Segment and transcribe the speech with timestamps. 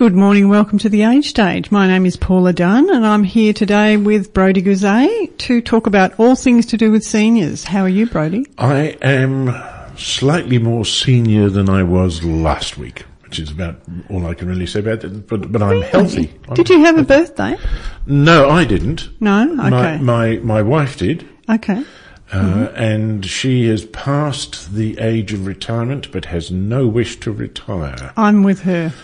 [0.00, 0.48] good morning.
[0.48, 1.70] Welcome to the Age Stage.
[1.70, 6.18] My name is Paula Dunn and I'm here today with Brody Guzet to talk about
[6.18, 7.64] all things to do with seniors.
[7.64, 8.46] How are you, Brody?
[8.56, 9.54] I am
[9.98, 14.64] slightly more senior than I was last week, which is about all I can really
[14.66, 16.32] say about it, but, but I'm healthy.
[16.48, 17.58] I'm- Did you have a birthday?
[18.06, 19.10] No, I didn't.
[19.20, 19.54] No?
[19.54, 20.02] My, Okay.
[20.02, 21.28] my, my wife did.
[21.46, 21.84] Okay.
[22.32, 28.14] Uh, and she has passed the age of retirement, but has no wish to retire.
[28.16, 28.94] I'm with her.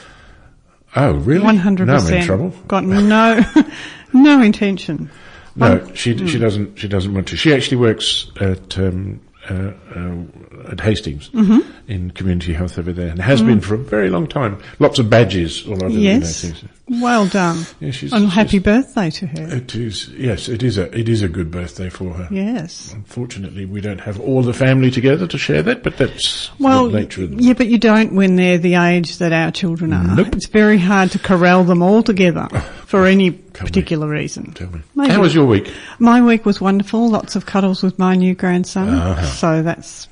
[0.97, 1.45] Oh, really?
[1.45, 1.87] 100%.
[1.87, 2.49] Now I'm in trouble.
[2.69, 3.45] Got no,
[4.13, 5.11] no intention.
[5.55, 6.27] No, Um, she hmm.
[6.27, 7.37] she doesn't she doesn't want to.
[7.37, 11.61] She actually works at um, uh, uh, at Hastings Mm-hmm.
[11.89, 14.59] in community health over there, and has been for a very long time.
[14.81, 15.89] Lots of badges all over.
[15.95, 16.01] Mm.
[16.03, 16.45] Yes.
[16.45, 16.65] Know, things.
[16.89, 17.67] Well done.
[17.81, 19.57] Yeah, she's- and happy she's- birthday to her.
[19.57, 22.29] It is yes, it is a it is a good birthday for her.
[22.31, 22.93] Yes.
[22.95, 27.01] Unfortunately, we don't have all the family together to share that, but that's Well, the
[27.01, 30.15] nature of the yeah, but you don't when they're the age that our children are.
[30.17, 30.37] Nope.
[30.37, 32.47] It's very hard to corral them all together
[32.87, 34.53] for any particular reason.
[34.53, 34.81] Tell me.
[34.95, 35.13] Maybe.
[35.13, 35.73] How was your week?
[35.99, 37.09] My week was wonderful.
[37.11, 38.91] Lots of cuddles with my new grandson.
[38.91, 39.27] Uh-huh.
[39.27, 40.07] So that's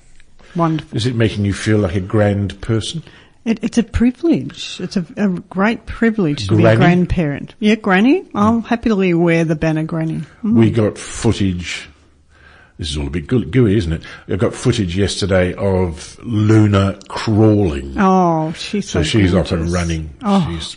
[0.57, 0.97] wonderful.
[0.97, 3.05] Is it making you feel like a grand person?
[3.45, 4.81] It, it's a privilege.
[4.81, 7.55] It's a, a great privilege to be a grandparent.
[7.59, 8.27] Yeah, granny.
[8.35, 10.23] I'll happily wear the banner granny.
[10.43, 10.55] Mm.
[10.55, 11.89] We got footage.
[12.79, 14.03] This is all a bit gooey, isn't it?
[14.29, 17.95] I got footage yesterday of Luna crawling.
[17.99, 20.15] Oh, she's so, So she's up and running.
[20.23, 20.49] Oh.
[20.51, 20.77] She's,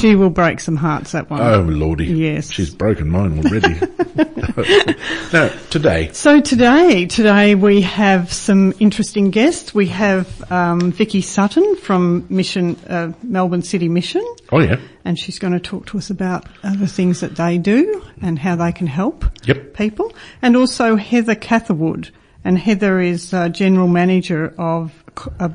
[0.00, 1.40] She will break some hearts, that one.
[1.40, 2.06] oh lordy.
[2.06, 2.50] Yes.
[2.50, 3.74] She's broken mine already.
[5.32, 9.74] now, today, So today, today we have some interesting guests.
[9.74, 15.38] We have um, Vicky Sutton from Mission, uh, Melbourne City Mission, oh yeah, and she's
[15.38, 18.86] going to talk to us about other things that they do and how they can
[18.86, 19.74] help Yep.
[19.74, 20.12] people.
[20.42, 22.10] And also Heather Catherwood,
[22.44, 24.92] and Heather is uh, general manager of
[25.38, 25.50] a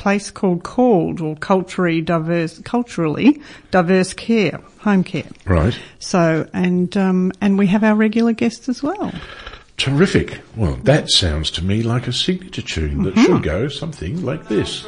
[0.00, 5.30] place called Called or culturally diverse, culturally diverse care, home care.
[5.44, 5.78] right.
[5.98, 9.12] So, and um, and we have our regular guests as well.
[9.76, 10.40] Terrific.
[10.56, 13.24] Well, that sounds to me like a signature tune that Mm-hmm.
[13.34, 14.84] should go something like this.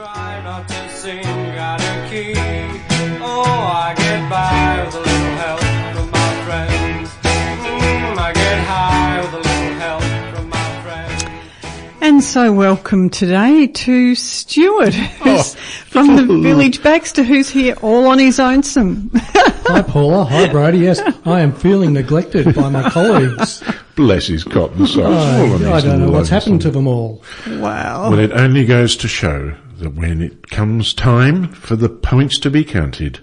[12.13, 15.59] And so welcome today to Stuart, who's oh.
[15.87, 18.63] from the village Baxter, who's here all on his own.
[18.63, 20.81] Some Hi Paula, hi Brady.
[20.81, 23.65] Yes, I am feeling neglected by my colleagues.
[23.97, 25.63] Bless his cotton socks.
[25.65, 27.25] I, I don't know what's happened to them all.
[27.47, 28.11] wow.
[28.11, 32.51] Well, it only goes to show that when it comes time for the points to
[32.51, 33.21] be counted,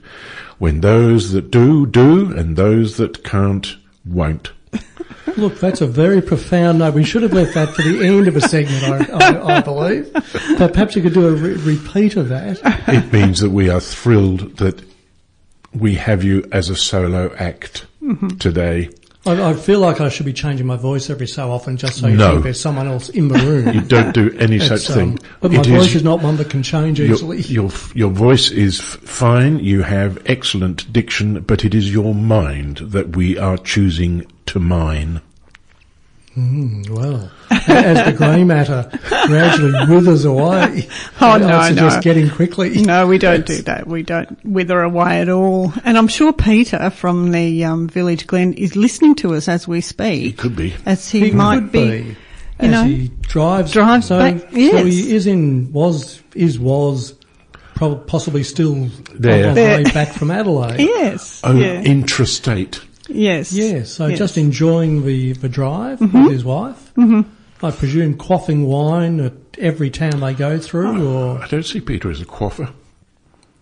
[0.58, 4.52] when those that do, do, and those that can't, won't.
[5.38, 6.94] Look, that's a very profound note.
[6.94, 10.12] We should have left that for the end of a segment, I, I, I believe.
[10.58, 12.60] But perhaps you could do a re- repeat of that.
[12.88, 14.82] It means that we are thrilled that
[15.74, 17.86] we have you as a solo act
[18.40, 18.90] today.
[19.26, 22.08] I, I feel like I should be changing my voice every so often just so
[22.08, 22.32] you No.
[22.32, 23.74] think there's someone else in the room.
[23.76, 25.20] You don't do any such um, thing.
[25.42, 27.42] but my It voice is not one that can change your, easily.
[27.42, 29.60] your, your voice is fine.
[29.60, 35.22] You have excellent diction, but it is your mind that we are choosing to mine.
[36.38, 38.90] Well, as the grey matter
[39.28, 40.88] gradually withers away,
[41.22, 42.02] Oh, I no, suggest no.
[42.02, 42.82] getting quickly.
[42.82, 43.88] No, we don't do that.
[43.88, 45.74] We don't wither away at all.
[45.84, 49.82] And I'm sure Peter from the um, Village Glen is listening to us as we
[49.82, 50.22] speak.
[50.24, 50.74] He could be.
[50.86, 52.16] As he, He might could be, you
[52.60, 53.74] as know, he drives.
[53.74, 54.86] drives so, back- so yes.
[54.86, 57.16] he is in was is was
[57.76, 59.50] prob- possibly still There.
[59.50, 60.80] on the way back from Adelaide.
[60.86, 61.42] Yes.
[61.44, 61.82] Oh, yeah.
[61.84, 62.80] intrastate.
[63.10, 63.52] Yes.
[63.52, 64.18] Yeah, so yes.
[64.18, 66.24] just enjoying the the drive Mm-hmm.
[66.24, 66.94] with his wife.
[66.96, 67.22] Mm-hmm.
[67.66, 72.10] I presume quaffing wine at every town they go through, or I don't see Peter
[72.10, 72.72] as a quaffer.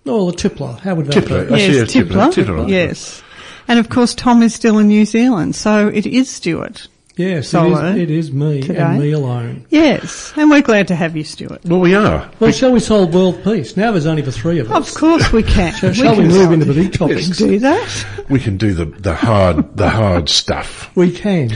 [0.05, 0.77] or a tippler.
[0.79, 1.47] How would that Tippler.
[1.47, 1.53] be?
[1.55, 2.31] I see Yes, a tippler.
[2.31, 2.45] Tippler.
[2.65, 2.69] Tippler.
[2.69, 3.23] Yes.
[3.67, 6.87] And of course, Tom is still in New Zealand, so it is Stuart.
[7.17, 8.79] Yes, it Solo is, it is me today.
[8.79, 9.65] and me alone.
[9.69, 11.65] Yes, and we're glad to have you, Stuart.
[11.65, 12.29] Well, we are.
[12.39, 13.75] Well, shall we solve world peace?
[13.75, 14.89] Now there's only the three of us.
[14.93, 15.73] Of course we can.
[15.73, 17.29] So shall we can move into the big topics?
[17.29, 18.05] do that?
[18.29, 20.95] We can do the, the hard the hard stuff.
[20.95, 21.49] We can.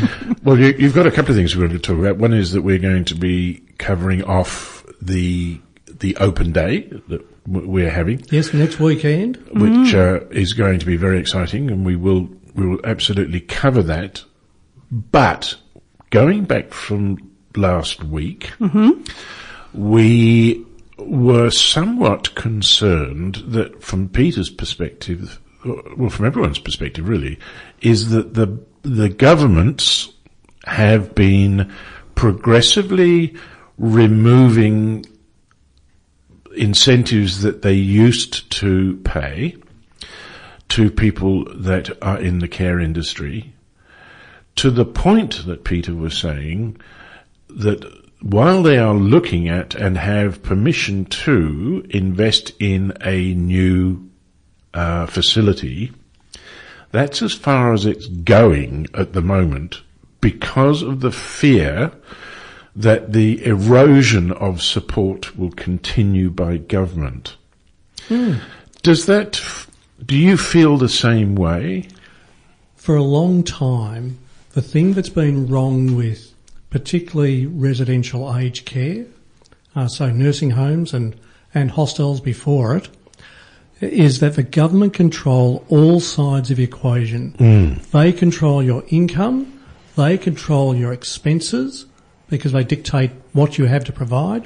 [0.43, 2.17] Well, you, you've got a couple of things we're going to talk about.
[2.17, 7.89] One is that we're going to be covering off the the open day that we're
[7.91, 9.37] having, Yes, next weekend.
[9.51, 13.83] which uh, is going to be very exciting, and we will we will absolutely cover
[13.83, 14.23] that.
[14.91, 15.55] But
[16.09, 17.17] going back from
[17.55, 18.51] last week,
[19.73, 20.65] we
[20.97, 27.39] were somewhat concerned that, from Peter's perspective, well, from everyone's perspective, really,
[27.81, 30.11] is that the the governments
[30.65, 31.71] have been
[32.15, 33.35] progressively
[33.77, 35.05] removing
[36.55, 39.55] incentives that they used to pay
[40.69, 43.53] to people that are in the care industry
[44.57, 46.77] to the point that Peter was saying
[47.49, 47.85] that
[48.21, 54.09] while they are looking at and have permission to invest in a new
[54.73, 55.91] uh, facility,
[56.91, 59.81] that's as far as it's going at the moment
[60.19, 61.91] because of the fear
[62.75, 67.35] that the erosion of support will continue by government.
[68.81, 69.41] Does that,
[70.05, 71.87] do you feel the same way?
[72.75, 74.19] For a long time,
[74.53, 76.33] the thing that's been wrong with
[76.69, 79.05] particularly residential aged care,
[79.75, 81.15] uh, so nursing homes and,
[81.53, 82.89] and hostels before it,
[83.81, 87.33] is that the government control all sides of the equation.
[87.91, 89.59] They control your income,
[89.95, 91.85] they control your expenses
[92.29, 94.45] because they dictate what you have to provide,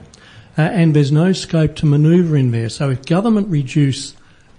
[0.58, 2.70] uh, and there's no scope to manoeuvre in there.
[2.70, 4.16] So if government reduce,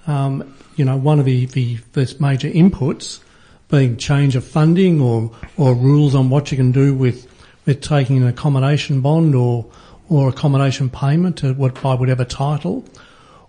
[0.07, 3.21] um, you know, one of the, the, the major inputs
[3.69, 7.27] being change of funding or, or rules on what you can do with,
[7.65, 9.67] with taking an accommodation bond or,
[10.09, 12.85] or accommodation payment to what, by whatever title,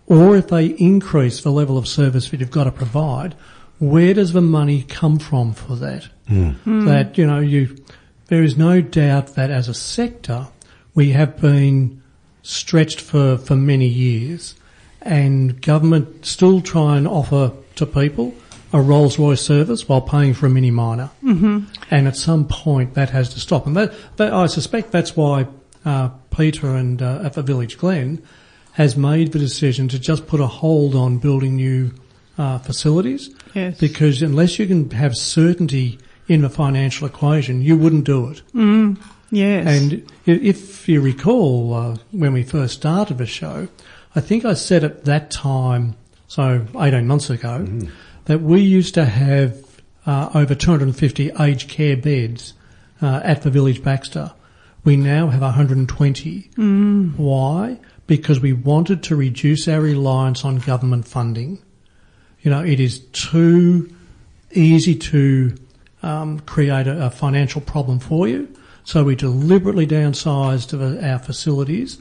[0.07, 3.35] or if they increase the level of service that you've got to provide,
[3.79, 6.07] where does the money come from for that?
[6.27, 6.49] Hmm.
[6.49, 6.85] Hmm.
[6.85, 7.77] That, you know, you,
[8.27, 10.47] there is no doubt that as a sector,
[10.95, 12.01] we have been
[12.41, 14.55] stretched for, for many years
[15.01, 18.33] and government still try and offer to people
[18.73, 21.09] a Rolls Royce service while paying for a mini minor.
[21.23, 21.65] Mm-hmm.
[21.89, 23.65] And at some point that has to stop.
[23.65, 25.47] And that, that I suspect that's why
[25.85, 28.21] uh, Peter and uh, at the Village Glen
[28.73, 31.91] has made the decision to just put a hold on building new
[32.37, 33.29] uh, facilities.
[33.53, 33.79] Yes.
[33.79, 35.97] Because unless you can have certainty
[36.27, 38.41] in the financial equation, you wouldn't do it.
[39.31, 39.67] Yes.
[39.67, 43.67] And if you recall, uh, when we first started the show,
[44.15, 45.95] I think I said at that time,
[46.27, 47.67] so 18 months ago,
[48.27, 52.53] that we used to have uh, over 250 aged care beds
[53.01, 54.33] uh, at the Village Baxter.
[54.83, 56.49] We now have 120.
[57.15, 57.79] Why?
[58.05, 61.59] Because we wanted to reduce our reliance on government funding.
[62.41, 63.93] You know, it is too
[64.51, 65.55] easy to
[66.03, 68.53] um, create a, a financial problem for you.
[68.83, 71.97] So we deliberately downsized our facilities,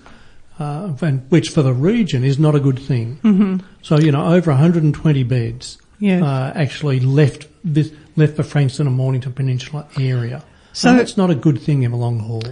[0.58, 3.18] uh, and, which for the region is not a good thing.
[3.22, 3.66] Mm-hmm.
[3.82, 6.22] So you know, over 120 beds Yes.
[6.22, 10.42] uh, actually left this left the Frankston and Mornington Peninsula area.
[10.72, 12.42] So- that's not a good thing in the long haul.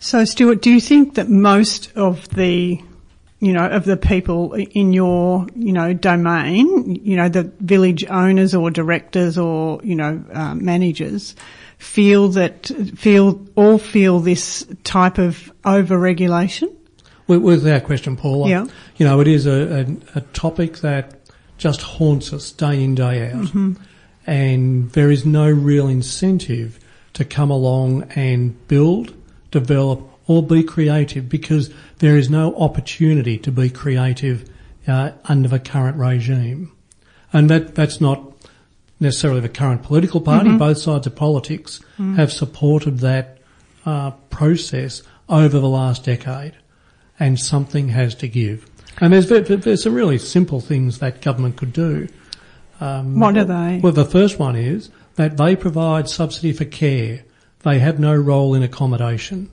[0.00, 2.80] So, Stuart, do you think that most of the,
[3.40, 8.54] you know, of the people in your, you know, domain, you know, the village owners
[8.54, 11.34] or directors or, you know, uh, managers
[11.78, 16.70] feel that, feel, all feel this type of over-regulation?
[17.26, 18.48] With- Without question, Paula.
[18.48, 18.66] Yeah.
[18.96, 19.80] You know, it is a,
[20.14, 21.17] a, a topic that
[21.58, 23.48] just haunts us day in, day out.
[24.26, 26.78] And there is no real incentive
[27.14, 29.14] to come along and build,
[29.50, 34.48] develop, or be creative because there is no opportunity to be creative
[34.86, 36.70] uh, under the current regime.
[37.32, 38.22] And that, that's not
[39.00, 40.56] necessarily the current political party.
[40.56, 41.80] Both sides of politics
[42.16, 43.38] have supported that
[43.86, 46.54] uh, process over the last decade,
[47.18, 48.66] and something has to give.
[49.00, 52.08] And there's there's some really simple things that government could do.
[52.80, 53.80] Um, What are they?
[53.82, 57.24] Well, the first one is that they provide subsidy for care.
[57.60, 59.50] They have no role in accommodation.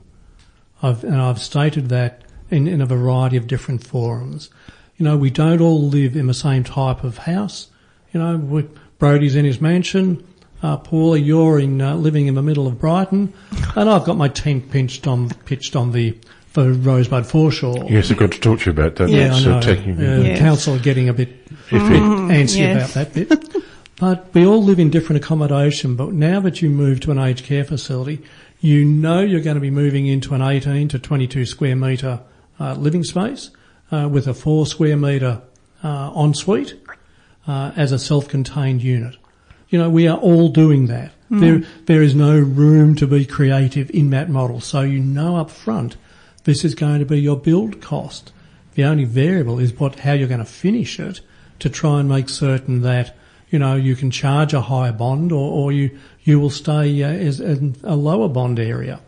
[0.82, 4.50] I've, and I've stated that in, in a variety of different forums.
[4.96, 7.68] You know, we don't all live in the same type of house.
[8.12, 10.26] You know, we, Brody's in his mansion.
[10.62, 13.32] Uh, Paula, you're in uh, living in the middle of Brighton,
[13.74, 16.16] and I've got my tent pitched on pitched on the
[16.56, 17.86] the Rosebud foreshore.
[17.88, 19.08] Yes, I've got to talk to you about that.
[19.08, 19.60] Yeah, That's I uh, know.
[19.60, 20.38] taking Yeah, Yes.
[20.38, 22.30] The council are getting a bit iffy.
[22.30, 22.94] antsy yes.
[22.94, 23.64] about that bit.
[24.00, 25.96] but we all live in different accommodation.
[25.96, 28.22] But now that you move to an aged care facility,
[28.60, 32.20] you know you're going to be moving into an 18 to 22 square metre
[32.58, 33.50] uh, living space
[33.92, 35.42] uh, with a four square metre
[35.82, 36.74] uh, ensuite
[37.46, 39.16] uh, as a self-contained unit.
[39.68, 41.12] You know, we are all doing that.
[41.28, 44.60] There, there is no room to be creative in that model.
[44.60, 45.96] So you know up front,
[46.46, 48.32] this is going to be your build cost.
[48.74, 51.20] The only variable is what, how you're going to finish it
[51.58, 53.16] to try and make certain that,
[53.50, 57.08] you know, you can charge a higher bond or, or you, you will stay uh,
[57.08, 59.00] as, in a lower bond area.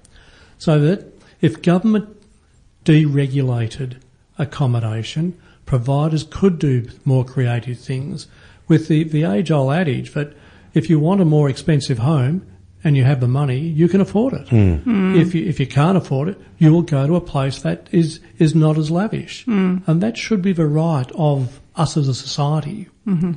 [0.58, 2.08] So that if government
[2.84, 3.98] deregulated
[4.36, 8.26] accommodation, providers could do more creative things
[8.66, 10.34] with the, the age old adage that
[10.74, 12.44] if you want a more expensive home
[12.88, 14.48] and you have the money, you can afford it.
[14.48, 14.74] Hmm.
[14.76, 15.14] Hmm.
[15.20, 18.20] If you if you can't afford it, you will go to a place that is
[18.38, 19.76] is not as lavish, hmm.
[19.86, 22.88] and that should be the right of us as a society.
[23.06, 23.32] Mm-hmm.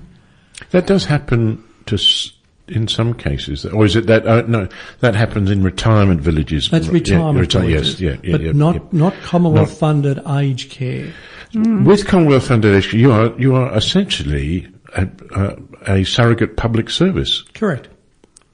[0.72, 2.32] That does happen to s-
[2.68, 4.26] in some cases, or is it that?
[4.26, 4.68] Uh, no,
[5.02, 6.70] that happens in retirement villages.
[6.70, 8.82] That's Yeah, retirement reti- villages, Yes, yeah, yeah, but yeah, not yeah.
[8.92, 11.12] not Commonwealth funded aged care.
[11.54, 17.90] With Commonwealth Foundation, you are you are essentially a, a, a surrogate public service Correct.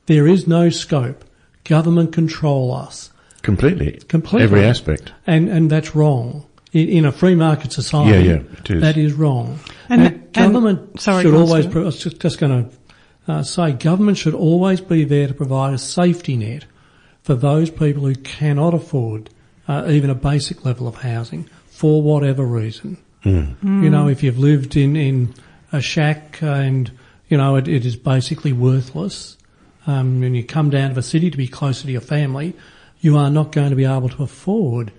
[0.08, 1.24] There is no scope.
[1.64, 3.12] Government control us.
[3.44, 4.44] completely, Completely.
[4.44, 5.14] every aspect.
[5.26, 6.46] And, and that's wrong.
[6.74, 8.82] In, in a free market society, Yeah, yeah, it is.
[8.82, 9.60] that is wrong.
[9.90, 13.44] And- And, and- government sorry, should always, pro- I was just, just going to uh,
[13.44, 16.66] say, government should always be there to provide a safety net
[17.24, 19.30] for those people who cannot afford
[19.68, 22.98] uh, even a basic level of housing for whatever reason.
[23.24, 25.34] You know, if you've lived in, in
[25.74, 26.90] a shack and,
[27.28, 29.37] you know, it, it is basically worthless,
[29.88, 32.54] um, and you come down to the city to be closer to your family,
[33.00, 34.92] you are not going to be able to afford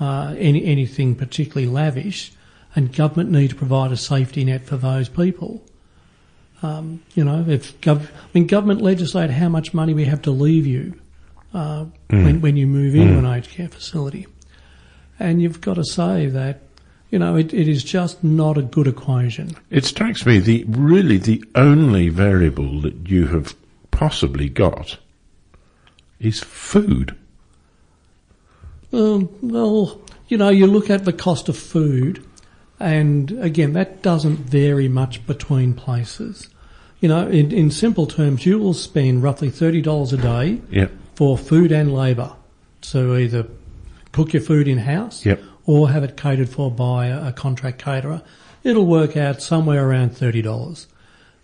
[0.00, 2.32] uh, any, anything particularly lavish,
[2.74, 5.62] and government need to provide a safety net for those people.
[6.62, 10.30] Um, you know, if gov- I mean, government legislate how much money we have to
[10.30, 10.94] leave you
[11.54, 14.26] uh, when, when you move into an aged care facility,
[15.18, 16.60] and you've got to say that
[17.10, 19.50] you know it, it is just not a good equation.
[19.70, 23.54] It strikes me the really the only variable that you have
[23.92, 24.98] possibly got
[26.18, 27.16] is food.
[28.92, 32.24] Um, well, you know, you look at the cost of food,
[32.80, 36.48] and again, that doesn't vary much between places.
[37.00, 40.92] You know, in, in simple terms, you will spend roughly $30 a day Yep.
[41.14, 42.32] for food and labour
[42.82, 43.46] So either
[44.12, 45.40] cook your food in house Yep.
[45.66, 48.22] or have it catered for by a, a contract caterer.
[48.62, 50.86] It'll work out somewhere around $30.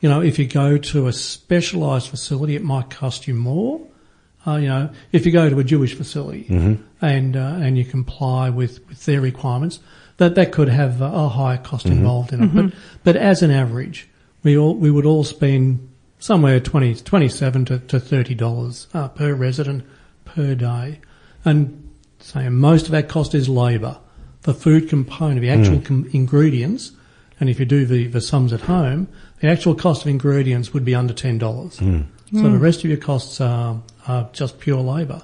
[0.00, 3.80] You know, if you go to a specialised facility, it might cost you more.
[4.46, 6.46] Uh, you know, if you go to a Jewish facility
[7.02, 9.80] and uh, and you comply with, with their requirements,
[10.18, 12.54] that that could have a, a higher cost involved in it.
[12.54, 12.72] But
[13.04, 14.08] but as an average,
[14.44, 15.88] we all we would all spend
[16.20, 19.84] somewhere 20, 27 to, to thirty dollars uh, per resident
[20.24, 21.00] per day,
[21.44, 21.90] and
[22.20, 23.98] say most of that cost is labour.
[24.42, 26.92] The food component, the actual com- ingredients,
[27.40, 29.08] and if you do the, the sums at home,
[29.40, 31.80] the actual cost of ingredients would be under ten dollars.
[32.30, 35.22] So the rest of your costs are, are just pure labour.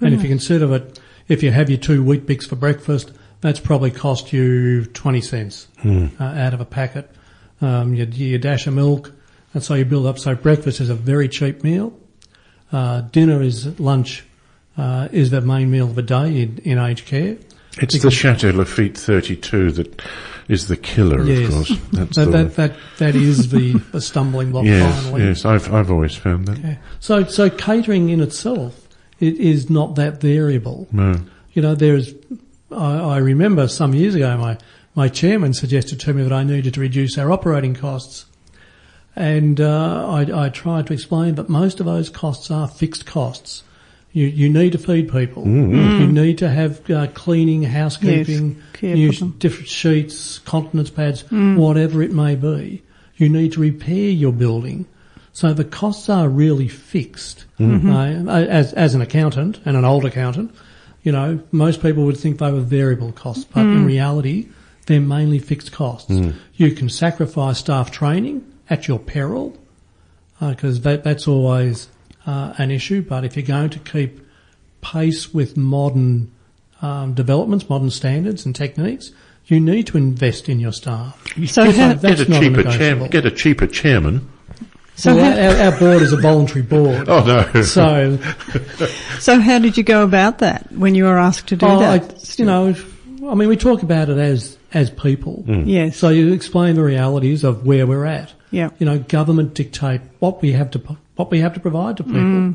[0.00, 3.92] And if you consider that, if you have your two Weet-Bix for breakfast, that's probably
[3.92, 5.68] cost you 20 cents
[6.18, 7.08] uh, out of a packet.
[7.60, 9.12] Um, your, your dash of milk,
[9.54, 10.18] and so you build up.
[10.18, 11.96] So breakfast is a very cheap meal.
[12.72, 14.24] Uh, dinner is lunch,
[14.76, 17.36] uh, is the main meal of the day in, in aged care.
[17.78, 20.02] It's the Chateau Lafite 32 that
[20.48, 21.48] is the killer, Yes.
[21.48, 21.80] of course.
[21.92, 25.24] That's That, that, that, that is the, the stumbling block yes, finally.
[25.24, 25.44] yes.
[25.44, 26.58] I've I've always found that.
[26.58, 26.76] Yeah.
[27.00, 28.78] So, so catering in itself
[29.20, 30.88] it is not that variable.
[30.90, 31.20] No.
[31.52, 32.12] You know, there's,
[32.72, 34.58] I, I remember some years ago my,
[34.94, 38.26] my chairman suggested to me that I needed to reduce our operating costs.
[39.14, 43.62] And, uh, I, I tried to explain that most of those costs are fixed costs.
[44.12, 45.44] You, you need to feed people.
[45.44, 45.74] Mm-hmm.
[45.74, 46.00] Mm-hmm.
[46.00, 51.56] You need to have uh, cleaning, housekeeping, care use different sheets, continence pads, mm.
[51.56, 52.82] whatever it may be.
[53.16, 54.86] You need to repair your building.
[55.32, 57.46] So the costs are really fixed.
[57.58, 58.28] Mm-hmm.
[58.28, 60.54] Uh, as, as an accountant and an old accountant,
[61.02, 63.86] you know, most people would think they were variable costs, but in mm.
[63.86, 64.48] reality,
[64.86, 66.10] they're mainly fixed costs.
[66.10, 66.34] Mm.
[66.54, 69.56] You can sacrifice staff training at your peril,
[70.40, 71.88] uh, because that, that's always
[72.26, 73.02] uh, an issue.
[73.02, 74.20] But if you're going to keep
[74.80, 76.30] pace with modern
[76.80, 79.12] um, developments, modern standards and techniques,
[79.46, 81.20] you need to invest in your staff.
[81.46, 83.10] So get, how- a, that's get a not cheaper chairman.
[83.10, 84.28] Get a cheaper chairman.
[84.94, 87.08] So well, how- our, our board is a voluntary board.
[87.08, 87.62] Oh no.
[87.62, 88.18] So,
[89.18, 91.98] So how did you go about that when you were asked to do oh, I,
[91.98, 92.38] that?
[92.38, 92.74] you know,
[93.26, 95.44] I mean, we talk about it as as people.
[95.46, 95.96] Yes.
[95.98, 98.32] So you explain the realities of where we're at.
[98.50, 98.70] Yeah.
[98.78, 100.78] You know, government dictate what we have to
[101.16, 102.54] what we have to provide to people,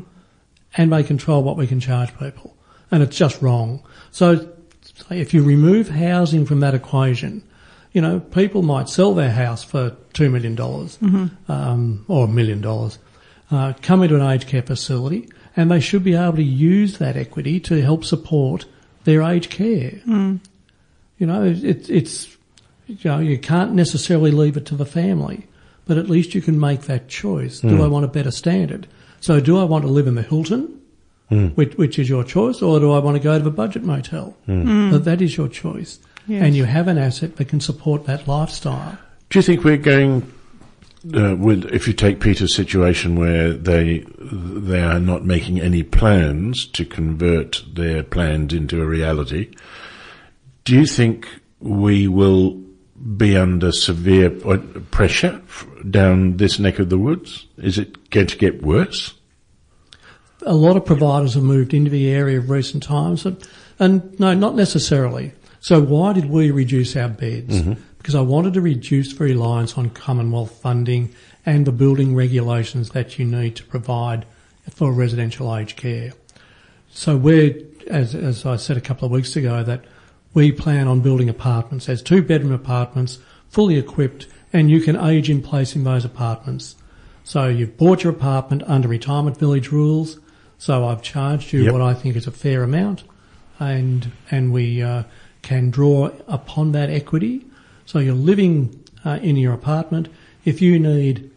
[0.76, 2.56] and they control what we can charge people,
[2.90, 3.82] and it's just wrong.
[4.10, 4.48] So,
[5.10, 7.42] if you remove housing from that equation,
[7.92, 10.98] you know, people might sell their house for two million dollars
[11.48, 12.98] um, or a million dollars,
[13.50, 17.16] uh, come into an aged care facility, and they should be able to use that
[17.16, 18.66] equity to help support
[19.04, 20.00] their aged care.
[21.18, 22.36] You know, it, it's
[22.86, 25.46] you know you can't necessarily leave it to the family,
[25.88, 27.60] but at least you can make that choice.
[27.60, 27.82] Do hmm.
[27.82, 28.86] I want a better standard?
[29.20, 30.80] So, do I want to live in the Hilton,
[31.30, 31.46] hmm.
[31.48, 34.36] which, which is your choice, or do I want to go to the budget motel?
[34.46, 34.90] Hmm.
[34.92, 36.42] But that is your choice, Yes.
[36.44, 38.98] and you have an asset that can support that lifestyle.
[39.30, 40.30] Do you think we're going
[41.14, 46.66] uh, with if you take Peter's situation where they they are not making any plans
[46.66, 49.50] to convert their plans into a reality,
[50.64, 51.26] do you think
[51.60, 52.62] we will
[53.16, 54.58] be under severe uh,
[54.90, 55.40] pressure
[55.88, 57.46] down this neck of the woods?
[57.56, 59.14] Is it going to get worse?
[60.42, 64.34] a lot of providers have moved into the area of recent times, and, and no,
[64.34, 65.32] not necessarily.
[65.60, 67.62] So why did we reduce our beds?
[67.98, 71.12] Because I wanted to reduce the reliance on Commonwealth funding
[71.44, 74.24] and the building regulations that you need to provide
[74.70, 76.12] for residential aged care.
[76.90, 79.84] So we're, as, as I said a couple of weeks ago, that
[80.34, 83.18] we plan on building apartments as two bedroom apartments,
[83.48, 86.76] fully equipped, and you can age in place in those apartments.
[87.24, 90.18] So you've bought your apartment under retirement village rules.
[90.58, 91.72] So I've charged you Yep.
[91.72, 93.04] what I think is a fair amount,
[93.60, 95.04] and and we uh,
[95.42, 97.44] can draw upon that equity.
[97.86, 100.08] So you're living uh, in your apartment.
[100.44, 101.30] If you need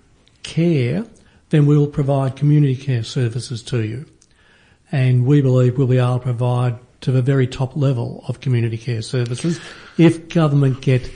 [0.44, 1.06] care,
[1.50, 4.06] then we'll provide community care services to you,
[4.92, 8.78] and we believe we'll be able to provide to the very top level of community
[8.78, 9.60] care services
[9.98, 11.10] if government get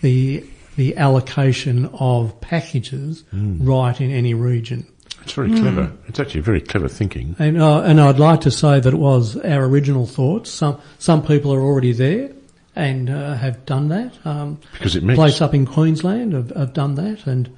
[0.00, 0.44] the
[0.76, 4.86] the allocation of packages right in any region.
[5.22, 5.92] It's very clever.
[6.08, 7.36] It's actually very clever thinking.
[7.38, 10.50] And uh, and I'd like to say that it was our original thoughts.
[10.50, 12.32] Some some people are already there
[12.74, 14.14] and uh, have done that.
[14.24, 17.50] Um, Because it makes- place up in Queensland have, have done that and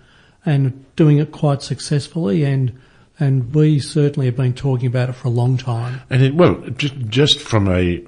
[0.45, 2.45] and doing it quite successfully.
[2.45, 2.73] And
[3.21, 6.01] and we certainly have been talking about it for a long time.
[6.11, 8.05] And it, well, just, just from a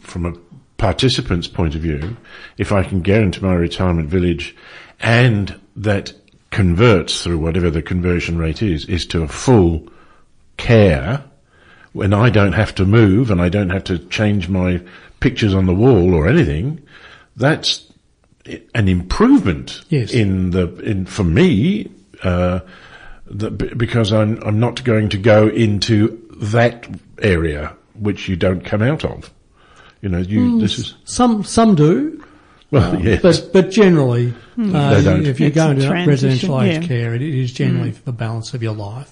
[0.00, 0.32] from a
[0.78, 2.16] participant's point of view,
[2.56, 4.54] if I can get into my retirement village,
[5.00, 6.12] and that
[6.50, 9.86] converts through whatever the conversion rate is, is to a full
[10.56, 11.22] care,
[11.92, 14.80] when I don't have to move and I don't have to change my
[15.20, 16.80] pictures on the wall or anything,
[17.36, 17.84] that's
[18.74, 20.12] an improvement Yes.
[20.12, 21.90] in the in for me
[22.22, 22.60] uh,
[23.30, 26.88] the, b- because I'm I'm not going to go into that
[27.20, 29.32] area which you don't come out of.
[30.00, 32.24] You know, you this is Some some do,
[32.70, 35.26] well, yes, but but generally, uh, They don't.
[35.26, 36.80] if you It's go a into residential aged yeah.
[36.80, 36.88] Mm.
[36.88, 39.10] care, it is generally for the balance of your life.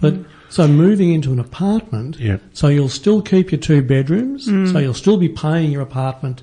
[0.00, 0.14] But
[0.48, 2.38] so moving into an apartment, Yeah.
[2.52, 4.72] so you'll still keep your two bedrooms, Mm.
[4.72, 6.42] so you'll still be paying your apartment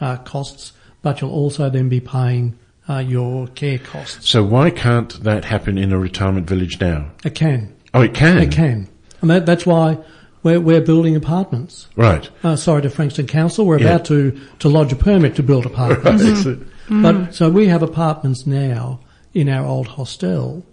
[0.00, 2.54] uh, costs, but you'll also then be paying
[2.88, 4.28] uh, your care costs.
[4.28, 7.10] So why can't that happen in a retirement village now?
[7.24, 8.38] It can, Oh, it can.
[8.38, 8.88] it can,
[9.20, 9.98] and that, that's why
[10.42, 11.88] we're we're building apartments.
[11.96, 12.28] Right.
[12.44, 13.86] Uh, sorry to Frankston Council, we're Yeah.
[13.94, 16.46] about to to lodge a permit to build apartments.
[16.46, 16.58] Right.
[16.88, 19.00] But so we have apartments now
[19.34, 20.64] in our old hostel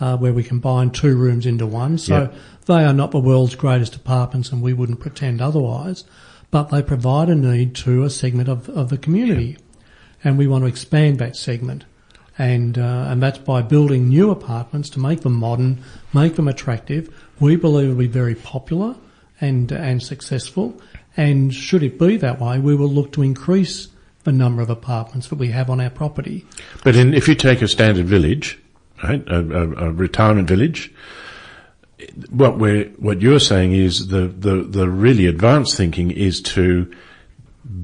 [0.00, 1.96] uh, where we combine two rooms into one.
[1.96, 2.28] So Yeah.
[2.66, 6.04] they are not the world's greatest apartments, and we wouldn't pretend otherwise.
[6.50, 9.56] But they provide a need to a segment of, of the community,
[10.26, 11.84] and we want to expand that segment.
[12.36, 17.08] And uh, and that's by building new apartments to make them modern, make them attractive.
[17.40, 18.96] We believe it'll be very popular
[19.40, 20.78] and and successful.
[21.16, 23.88] And should it be that way, we will look to increase
[24.24, 26.44] the number of apartments that we have on our property.
[26.84, 28.58] But in, if you take a standard village,
[29.02, 30.92] right, a, a, a retirement village,
[32.28, 36.92] what we're, what you're saying is the, the, the really advanced thinking is to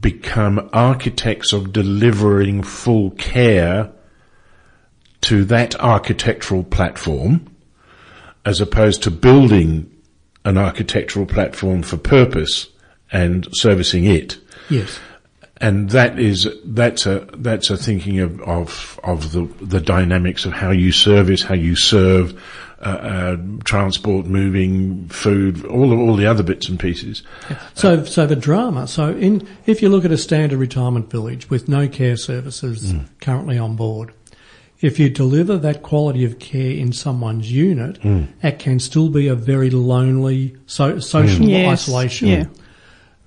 [0.00, 3.90] become architects of delivering full care
[5.22, 7.46] to that architectural platform
[8.44, 9.88] as opposed to building
[10.44, 12.68] an architectural platform for purpose
[13.12, 14.38] and servicing it
[14.70, 14.98] Yes.
[15.60, 20.52] and that is that's a that's a thinking of of of the the dynamics of
[20.52, 22.40] how you service, how you serve,
[22.82, 27.22] uh, uh, transport, moving, food, all of all the other bits and pieces.
[27.74, 28.86] So, so the drama.
[28.88, 33.58] So, in if you look at a standard retirement village with no care services currently
[33.58, 34.12] on board,
[34.80, 37.98] if you deliver that quality of care in someone's unit,
[38.42, 42.28] it can still be a very lonely so, social Yes, isolation.
[42.28, 42.44] yeah.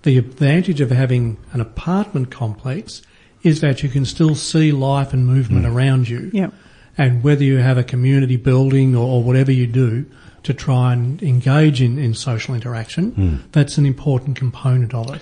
[0.04, 3.02] The advantage of having an apartment complex
[3.42, 6.30] is that you can still see life and movement around you.
[6.34, 6.54] Yep.
[6.98, 10.06] And whether you have a community building or, or whatever you do
[10.44, 15.22] to try and engage in, in social interaction, that's an important component of it.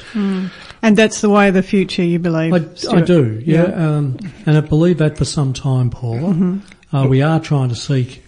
[0.81, 2.53] And that's the way of the future, you believe?
[2.53, 3.63] I, I do, yeah.
[3.63, 6.59] Um, and I believe that for some time, Paula.
[6.91, 8.23] Uh, we are trying to seek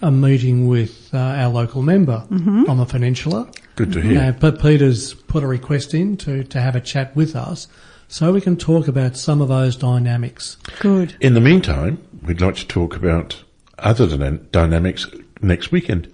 [0.00, 3.50] a meeting with uh, our local member on the peninsula.
[3.74, 4.20] Good to hear.
[4.20, 7.68] Uh, but Peter's put a request in to, to have a chat with us
[8.08, 10.56] so we can talk about some of those dynamics.
[10.78, 11.16] Good.
[11.20, 13.42] In the meantime, we'd like to talk about
[13.78, 15.06] other than dynamics
[15.40, 16.12] next weekend.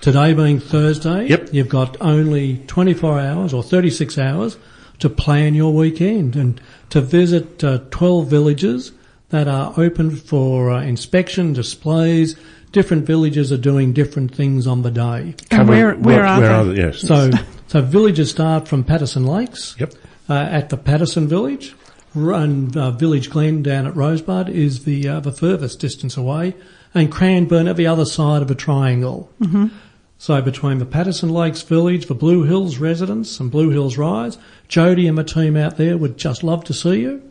[0.00, 1.48] Today being Thursday, Yep.
[1.52, 4.56] you've got only 24 hours or 36 hours
[5.00, 8.92] to plan your weekend and to visit uh, 12 villages
[9.30, 12.36] that are open for uh, inspection, displays.
[12.72, 15.34] Different villages are doing different things on the day.
[15.50, 16.54] And Come where, where what- are where they?
[16.54, 16.80] are they?
[16.82, 17.00] Yes.
[17.00, 17.30] So,
[17.66, 19.94] so villages start from Patterson Lakes Yep.
[20.28, 21.74] uh, at the Patterson Village.
[22.14, 26.54] And uh, Village Glen down at Rosebud is the uh, the furthest distance away,
[26.94, 29.30] and Cranbourne at the other side of a triangle.
[29.40, 29.68] Mm-hmm.
[30.20, 35.06] So between the Patterson Lakes Village, the Blue Hills residents, and Blue Hills Rise, Jody
[35.06, 37.22] and my team out there would just love to see you.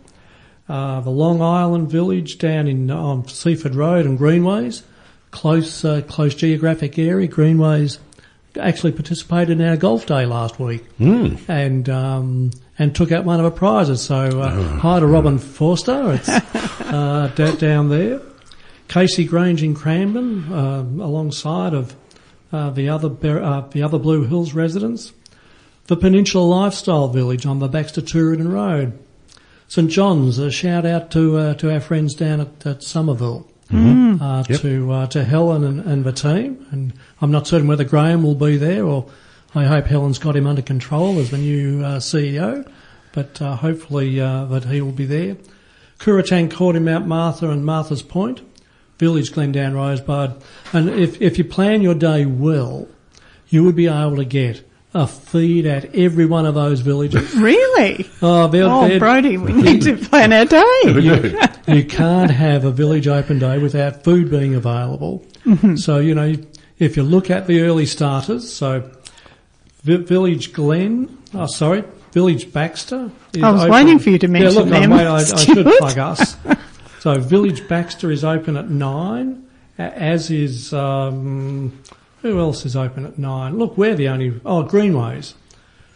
[0.70, 4.84] Uh, the Long Island Village down in on Seaford Road and Greenways,
[5.32, 7.28] close uh, close geographic area.
[7.28, 8.00] Greenways
[8.60, 10.84] actually participated in our golf day last week
[11.48, 14.02] and um, and took out one of the prizes.
[14.02, 16.30] So uh, hi to Robin Forster, it's
[16.82, 18.22] uh, da- down there.
[18.88, 21.96] Casey Grange in Cranbourne, uh, alongside of
[22.54, 25.12] uh, the other Ber- uh, the other Blue Hills residents.
[25.88, 28.98] The Peninsula Lifestyle Village on the Baxter Tooradin Road.
[29.70, 33.48] St John's, a shout out to uh, to our friends down at, at Somerville.
[33.70, 34.62] Uh, Yep.
[34.62, 38.34] to uh, to Helen and, and the team, and I'm not certain whether Graham will
[38.36, 39.06] be there, or
[39.56, 42.70] I hope Helen's got him under control as the new uh, CEO,
[43.14, 45.38] but uh, hopefully uh, that he will be there.
[46.00, 48.42] Kuratang Court in Mount Martha and Martha's Point,
[49.00, 50.42] Village Glendown Rosebud,
[50.74, 52.88] and if if you plan your day well,
[53.50, 57.34] you would be able to get a feed at every one of those villages.
[57.36, 58.10] Really?
[58.22, 60.82] Oh, they're, Oh, they're- Brody, we need to plan our day.
[60.86, 61.40] you,
[61.76, 65.24] you can't have a village open day without food being available.
[65.76, 66.34] So, you know,
[66.80, 68.97] if you look at the early starters, so Vi-
[69.96, 73.12] Village Glen, oh sorry, Village Baxter.
[73.34, 73.44] is open.
[73.44, 75.24] I was open- waiting for you to yeah, mention look, I- them, wait, I, I
[75.36, 76.36] should plug us.
[77.00, 79.46] So Village Baxter is open at nine,
[79.78, 81.78] as is, um,
[82.22, 83.58] who else is open at nine?
[83.58, 85.36] Look, we're the only, oh, Greenways.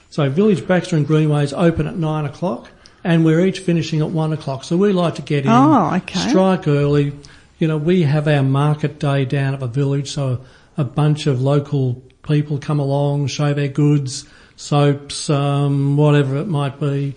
[0.09, 2.69] So Village Baxter and Greenways open at nine o'clock,
[3.03, 4.63] and we're each finishing at one o'clock.
[4.63, 6.29] So we like to get in, Oh, okay.
[6.29, 7.13] strike early.
[7.59, 10.41] You know, we have our market day down at the village, so
[10.77, 16.79] a bunch of local people come along, show their goods, soaps, um, whatever it might
[16.79, 17.15] be,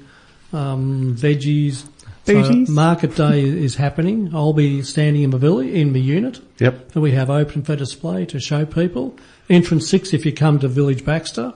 [0.53, 1.85] um, veggies.
[2.27, 2.69] Booties.
[2.69, 4.31] So market day is happening.
[4.33, 6.93] I'll be standing in the village, in the unit Yep.
[6.93, 9.15] that we have open for display to show people.
[9.51, 11.53] Entrance six if you come to Village Baxter,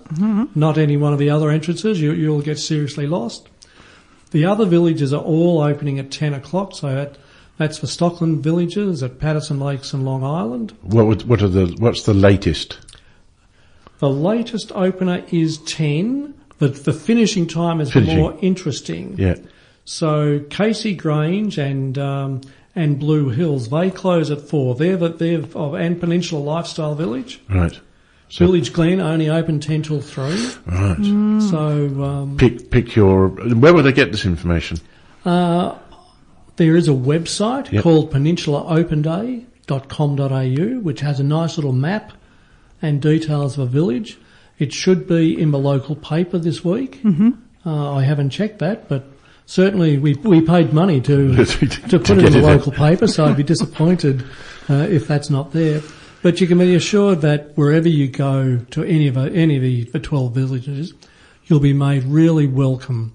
[0.54, 3.48] not any one of the other entrances, you, you'll get seriously lost.
[4.30, 7.16] The other villages are all opening at 10 o'clock, so that,
[7.56, 10.74] that's for Stockland villages at Patterson Lakes and Long Island.
[10.82, 12.76] What would- what are the what's the latest?
[13.98, 18.18] The latest opener is 10, but the finishing time is Finishing.
[18.18, 19.14] more interesting.
[19.18, 19.36] Yeah.
[19.84, 22.40] So Casey Grange and um,
[22.76, 24.74] and Blue Hills they close at four.
[24.76, 27.40] They're the, they're of and Peninsula Lifestyle Village.
[27.48, 27.76] Right.
[28.28, 30.48] So Village Glen only open ten till three.
[30.66, 30.96] right.
[31.50, 33.28] So um, Pick pick your.
[33.28, 34.78] Where would they get this information?
[35.24, 35.74] uh,
[36.56, 37.82] there is a website Yep.
[37.82, 42.12] called peninsulaopenday.com.au which has a nice little map
[42.80, 44.18] and details of a village.
[44.58, 47.02] It should be in the local paper this week.
[47.02, 47.30] Mm-hmm.
[47.64, 49.04] Uh, I haven't checked that, but
[49.46, 53.36] certainly we we paid money to to put it in the local paper, so I'd
[53.36, 54.24] be disappointed
[54.68, 55.80] uh, if that's not there.
[56.22, 59.62] But you can be assured that wherever you go to any of the, any of
[59.62, 60.92] the, the 12 villages,
[61.44, 63.12] you'll be made really welcome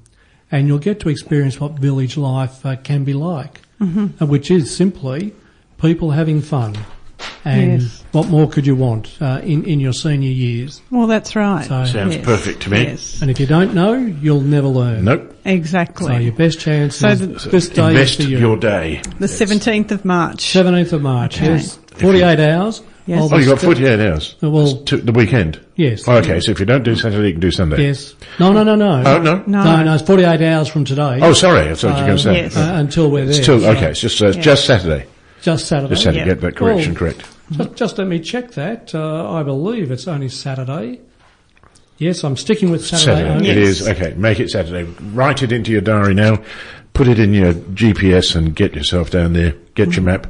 [0.49, 4.25] and you'll get to experience what village life uh, can be like, mm-hmm.
[4.25, 5.33] which is simply
[5.79, 6.77] people having fun.
[7.45, 8.03] And Yes.
[8.13, 10.81] what more could you want uh, in, in your senior years?
[10.91, 11.65] Well, that's right.
[11.65, 12.25] So- Sounds Yes.
[12.25, 12.83] perfect to me.
[12.83, 15.03] Yes, And if you don't know, you'll never learn.
[15.03, 15.35] Nope.
[15.45, 16.07] exactly.
[16.07, 18.37] So your best chance So is the- this day is Invest for you.
[18.39, 19.01] your day.
[19.19, 20.41] the 17th of March.
[20.53, 21.53] 17th of March, Okay.
[21.53, 21.77] yes.
[21.97, 22.81] 48 hours.
[23.05, 23.19] Yes.
[23.21, 24.35] Oh, be you got st- 48 hours.
[24.41, 25.59] Uh, well- to the weekend.
[25.75, 26.07] Yes.
[26.07, 27.87] Oh, okay, so if you don't do Saturday, you can do Sunday.
[27.87, 28.13] Yes.
[28.39, 29.03] No, no, no, no.
[29.05, 29.43] Oh, no?
[29.45, 29.63] No.
[29.63, 31.19] No, no, it's 48 hours from today.
[31.21, 32.35] Oh, sorry, I thought you were going to say.
[32.35, 32.55] yes.
[32.55, 33.35] uh, until we're there.
[33.35, 34.43] It's till, So okay, it's just, uh, it's Yeah.
[34.43, 35.05] just Saturday.
[35.43, 35.89] Just Saturday.
[35.91, 36.25] Just Saturday, Yeah.
[36.33, 36.95] get that correction Oh.
[36.95, 37.23] correct.
[37.51, 38.95] Just, just let me check that.
[38.95, 40.99] Uh, I believe it's only Saturday.
[41.97, 43.05] Yes, I'm sticking with Saturday.
[43.17, 43.29] Saturday.
[43.35, 43.49] only.
[43.49, 43.87] It is.
[43.87, 44.89] Okay, make it Saturday.
[45.13, 46.39] Write it into your diary now.
[46.93, 49.53] Put it in your GPS and get yourself down there.
[49.75, 50.27] Get your map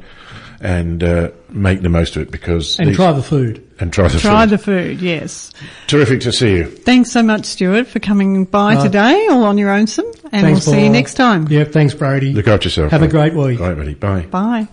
[0.62, 3.62] and uh, make the most of it because And these- try the food.
[3.80, 4.22] and try the food.
[4.22, 4.50] Try food.
[4.50, 5.52] the food, yes.
[5.88, 6.66] Terrific to see you.
[6.66, 10.44] Thanks so much, Stuart, for coming by Uh, today, all on your own, some, and
[10.44, 11.48] we'll Thanks see you next time.
[11.50, 12.34] Yeah, thanks, Brady.
[12.34, 12.92] Look after yourself.
[12.92, 13.60] Have a great week.
[13.62, 13.94] All right, buddy.
[13.94, 14.26] Bye.
[14.32, 14.68] Bye.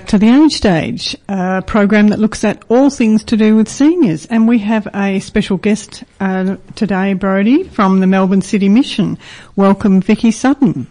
[0.00, 3.68] Back to the Age Stage, a program that looks at all things to do with
[3.68, 4.24] seniors.
[4.24, 9.18] And we have a special guest uh, today, Brody, from the Melbourne City Mission.
[9.56, 10.86] Welcome, Vicky Sutton.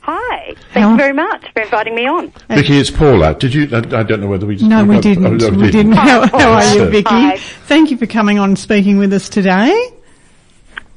[0.00, 0.54] Hi.
[0.72, 2.32] Thank How- you very much for inviting me on.
[2.48, 3.32] Vicky, it's Paula.
[3.34, 3.68] Did you?
[3.72, 4.68] I, I don't know whether we just.
[4.68, 5.40] No, we didn't.
[5.40, 5.92] oh, we didn't.
[5.92, 6.90] How, how are you, Hi.
[6.90, 7.08] Vicky?
[7.10, 7.36] Hi.
[7.36, 9.72] Thank you for coming on and speaking with us today.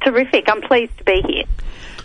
[0.03, 0.49] Terrific.
[0.49, 1.43] I'm pleased to be here.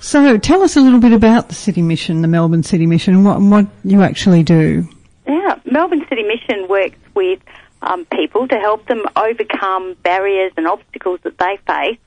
[0.02, 3.24] So tell us a little bit about the City Mission, the Melbourne City Mission, and
[3.24, 4.86] what, what you actually do.
[5.28, 7.38] Yeah, Melbourne City Mission works with
[7.82, 11.98] um, people to help them overcome barriers and obstacles that they face,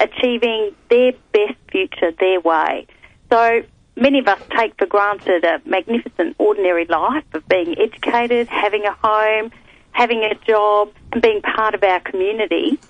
[0.00, 2.88] achieving their best future their way.
[3.30, 3.62] So
[3.94, 8.92] many of us take for granted a magnificent ordinary life of being educated, having a
[8.92, 9.52] home,
[9.92, 12.80] having a job, and being part of our community.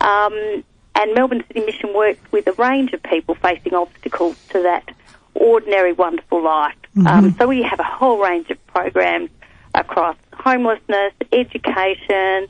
[0.00, 0.64] Um,
[1.00, 4.94] and Melbourne City Mission works with a range of people facing obstacles to that
[5.34, 6.74] ordinary, wonderful life.
[7.06, 9.30] Um, so we have a whole range of programs
[9.74, 12.48] across homelessness, education,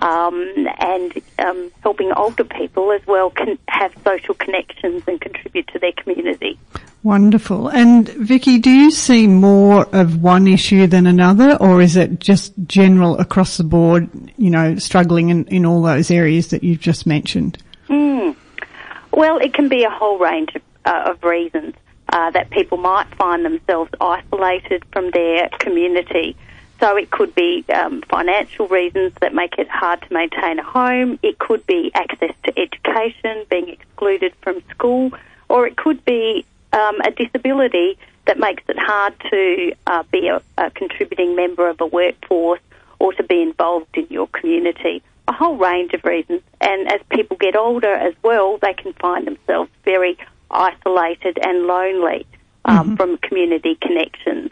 [0.00, 5.78] um, and um, helping older people as well can have social connections and contribute to
[5.80, 6.58] their community.
[7.02, 7.68] Wonderful.
[7.68, 12.52] And Vicky, do you see more of one issue than another, or is it just
[12.66, 17.06] general across the board, you know, struggling in, in all those areas that you've just
[17.06, 17.58] mentioned?
[19.18, 21.74] Well, it can be a whole range of, uh, of reasons
[22.10, 26.36] uh, that people might find themselves isolated from their community.
[26.80, 31.18] So it could be um, financial reasons that make it hard to maintain a home.
[31.22, 35.10] It could be access to education, being excluded from school,
[35.48, 40.40] or it could be um, a disability that makes it hard to uh, be a,
[40.56, 42.60] a contributing member of a workforce
[43.00, 45.02] or to be involved in your community.
[45.28, 46.42] A whole range of reasons.
[46.60, 50.18] And as people get older as well, they can find themselves very
[50.50, 52.26] isolated and lonely
[52.64, 54.50] um, from community connections.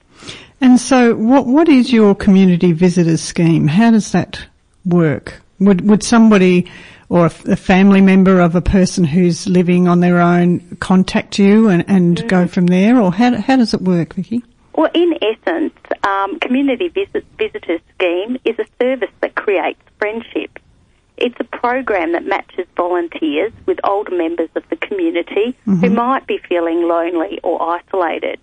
[0.61, 3.67] And so, what what is your community visitors scheme?
[3.69, 4.47] How does that
[4.85, 5.43] work?
[5.59, 6.71] Would would somebody
[7.09, 11.39] or a, f- a family member of a person who's living on their own contact
[11.39, 14.43] you and, and go from there, or how how does it work, Vicky?
[14.75, 20.56] Well, in essence, um, Community Visit, Visitor Scheme is a service that creates friendship.
[21.17, 26.39] It's a program that matches volunteers with older members of the community who might be
[26.39, 28.39] feeling lonely or isolated.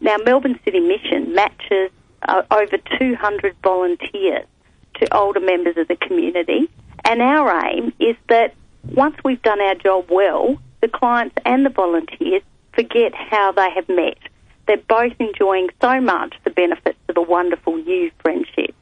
[0.00, 1.90] Now, Melbourne City Mission matches
[2.22, 4.46] uh, over 200 volunteers
[4.94, 6.68] to older members of the community,
[7.04, 8.54] and our aim is that
[8.92, 12.42] once we've done our job well, the clients and the volunteers
[12.74, 14.18] forget how they have met.
[14.66, 18.74] They're both enjoying so much the benefits of a wonderful new friendship.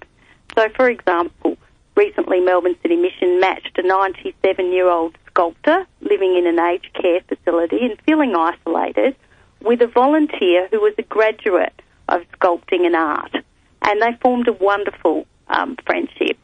[0.56, 1.56] So, for example,
[1.96, 7.20] recently Melbourne City Mission matched a 97 year old sculptor living in an aged care
[7.28, 9.16] facility and feeling isolated
[9.60, 13.34] with a volunteer who was a graduate of sculpting and art.
[13.82, 16.38] And they formed a wonderful um, friendship.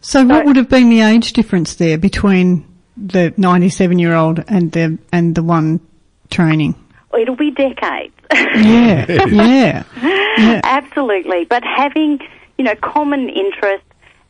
[0.00, 4.72] So, what would have been the age difference there between the 97 year old and
[4.72, 5.80] the and the one
[6.30, 6.74] training?
[7.16, 8.14] It'll be decades.
[8.32, 10.60] Yeah, yeah, yeah.
[10.64, 11.44] Absolutely.
[11.44, 12.20] But having,
[12.58, 13.86] you know, common interests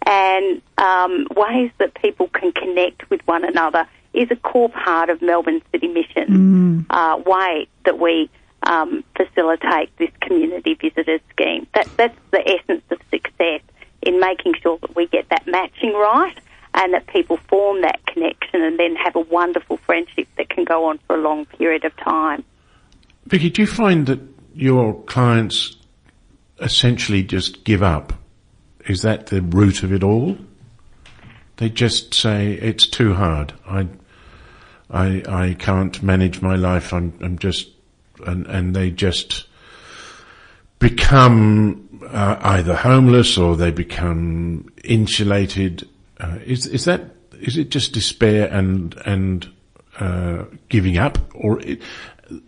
[0.07, 5.23] and um, ways that people can connect with one another is a core part of
[5.23, 8.31] Melbourne City Mission uh, way that we
[8.65, 11.67] um, facilitate this community visitors scheme.
[11.75, 13.61] That, that's the essence of success
[14.03, 16.37] in making sure that we get that matching right
[16.75, 20.87] and that people form that connection and then have a wonderful friendship that can go
[20.87, 22.45] on for a long period of time.
[23.27, 24.21] Vicky, do you find that
[24.55, 25.77] your clients
[26.61, 28.13] essentially just give up?
[28.87, 30.37] Is that the root of it all?
[31.57, 33.53] They just say it's too hard.
[33.67, 33.89] I,
[34.91, 36.93] I, I can't manage my life.
[36.93, 37.71] I'm, I'm just,
[38.27, 39.47] and and they just
[40.79, 45.89] become uh, either homeless or they become insulated.
[46.19, 49.49] Uh, is is that is it just despair and and
[50.01, 51.81] uh, giving up, or it,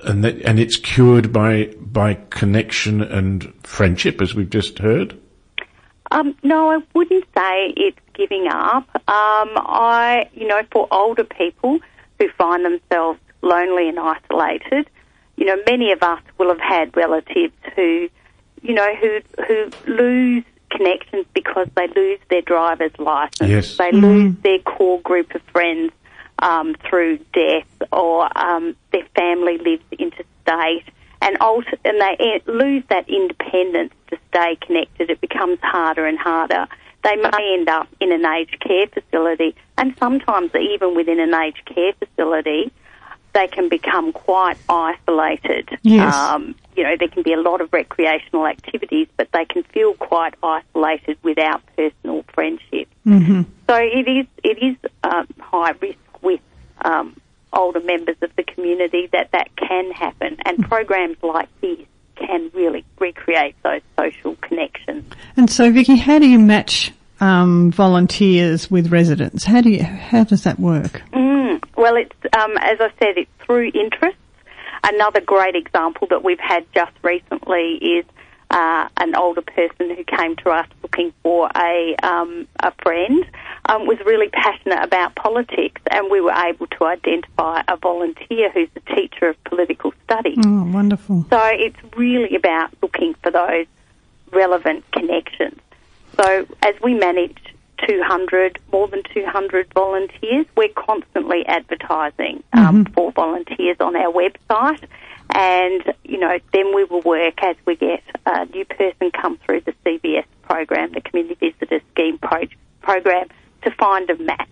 [0.04, 5.18] and that, and it's cured by by connection and friendship, as we've just heard?
[6.14, 8.88] Um, no, I wouldn't say it's giving up.
[8.94, 11.80] Um, I, you know, for older people
[12.20, 14.88] who find themselves lonely and isolated,
[15.36, 18.08] you know, many of us will have had relatives who,
[18.62, 23.50] you know, who who lose connections because they lose their driver's license.
[23.50, 23.76] Yes.
[23.76, 25.92] They lose their core group of friends
[26.38, 30.84] um, through death, or um, their family lives interstate,
[31.24, 31.38] and
[31.84, 35.10] and they lose that independence to stay connected.
[35.10, 36.66] It becomes harder and harder.
[37.02, 41.64] They may end up in an aged care facility, and sometimes even within an aged
[41.66, 42.70] care facility,
[43.34, 45.68] they can become quite isolated.
[45.82, 46.14] Yes.
[46.14, 49.94] Um, you know, there can be a lot of recreational activities, but they can feel
[49.94, 52.88] quite isolated without personal friendship.
[53.06, 53.42] Mm-hmm.
[53.68, 56.40] So it is it is um, high risk with
[56.84, 57.16] um,
[57.54, 61.78] older members of the community that that can happen, and programs like this
[62.16, 65.04] can really recreate those social connections.
[65.36, 69.44] And so, Vicky, how do you match um, volunteers with residents?
[69.44, 71.02] How do you how does that work?
[71.12, 74.20] Mm, well, it's um, as I said, it's through interests.
[74.84, 78.04] another great example that we've had just recently is
[78.54, 83.26] uh, an older person who came to us looking for a um, a friend.
[83.66, 88.68] Um, was really passionate about politics, and we were able to identify a volunteer who's
[88.76, 90.38] a teacher of political studies.
[90.44, 91.26] Oh, wonderful.
[91.30, 93.66] So it's really about looking for those
[94.30, 95.58] relevant connections.
[96.16, 97.38] So as we manage
[97.88, 104.86] 200, more than 200 volunteers, we're constantly advertising um, for volunteers on our website.
[105.34, 109.62] And, you know, then we will work as we get a new person come through
[109.62, 112.46] the CVS program, the Community Visitor Scheme pro-
[112.82, 113.28] program,
[113.62, 114.48] to find a match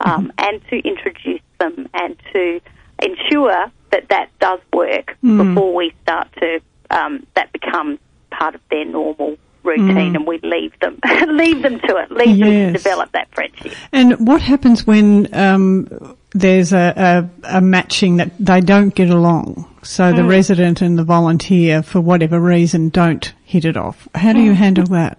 [0.00, 2.60] um, and to introduce them and to
[3.02, 7.98] ensure that that does work before we start to, um, that becomes
[8.30, 12.48] part of their normal routine and we leave them, leave them to it, leave them
[12.48, 13.72] to develop that friendship.
[13.92, 19.66] And what happens when um, there's a, a, a matching that they don't get along?
[19.82, 24.08] So the resident and the volunteer, for whatever reason, don't hit it off.
[24.14, 25.18] How do you handle that?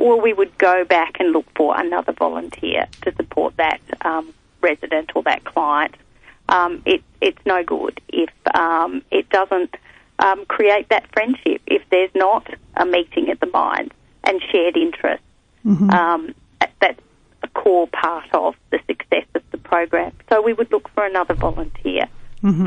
[0.00, 5.12] or we would go back and look for another volunteer to support that um, resident
[5.14, 5.94] or that client.
[6.48, 9.76] Um, it, it's no good if um, it doesn't
[10.20, 13.92] um, create that friendship, if there's not a meeting at the mind
[14.24, 15.26] and shared interests.
[15.90, 16.34] Um,
[16.80, 17.00] that's
[17.42, 20.12] a core part of the success of the program.
[20.30, 22.08] So we would look for another volunteer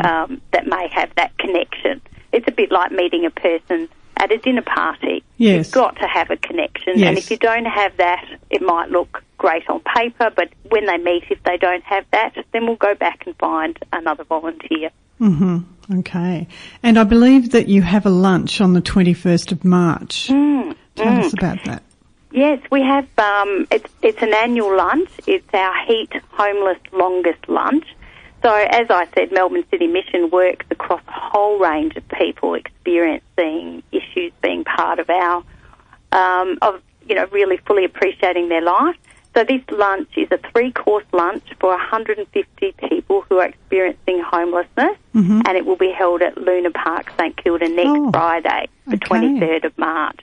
[0.06, 2.02] um, that may have that connection.
[2.32, 3.88] It's a bit like meeting a person
[4.18, 5.24] at a dinner party.
[5.38, 5.68] Yes.
[5.68, 6.94] You've got to have a connection.
[6.98, 7.10] Yes.
[7.10, 10.98] And if you don't have that, it might look great on paper, but when they
[10.98, 14.90] meet, if they don't have that, then we'll go back and find another volunteer.
[15.20, 16.00] Mm-hmm.
[16.00, 16.48] Okay.
[16.82, 20.28] And I believe that you have a lunch on the 21st of March.
[20.28, 21.84] Tell us about that.
[22.32, 23.08] Yes, we have.
[23.20, 25.10] Um, it's it's an annual lunch.
[25.28, 27.86] It's our Heat Homeless Longest Lunch.
[28.44, 33.82] So, as I said, Melbourne City Mission works across a whole range of people experiencing
[33.92, 35.44] issues, being part of our
[36.12, 38.98] um, of you know really fully appreciating their life.
[39.34, 44.98] So, this lunch is a three-course lunch for 150 people who are experiencing homelessness,
[45.48, 49.08] and it will be held at Luna Park, St Kilda, next Oh, Friday, the okay.
[49.08, 50.20] 23rd of March.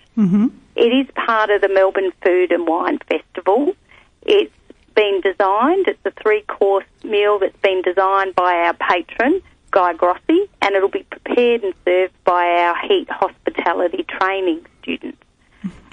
[0.76, 3.74] It is part of the Melbourne Food and Wine Festival.
[4.22, 4.52] It's
[4.94, 10.48] been designed, it's a three course meal that's been designed by our patron, Guy Grossi,
[10.62, 15.18] and it'll be prepared and served by our heat hospitality training students.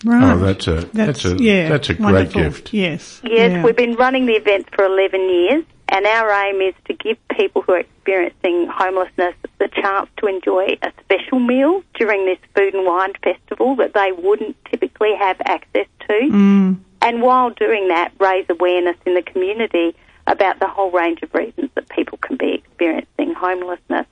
[0.05, 0.33] Right.
[0.33, 2.41] Oh, that's a that's, a yeah, that's a great wonderful.
[2.41, 2.73] gift.
[2.73, 3.19] Yes.
[3.23, 3.63] Yes, yeah.
[3.63, 7.63] we've been running the event for 11 years, and our aim is to give people
[7.63, 12.85] who are experiencing homelessness the chance to enjoy a special meal during this food and
[12.85, 16.13] wine festival that they wouldn't typically have access to.
[16.13, 16.77] Mm.
[17.01, 21.69] And while doing that, raise awareness in the community about the whole range of reasons
[21.75, 24.05] that people can be experiencing homelessness.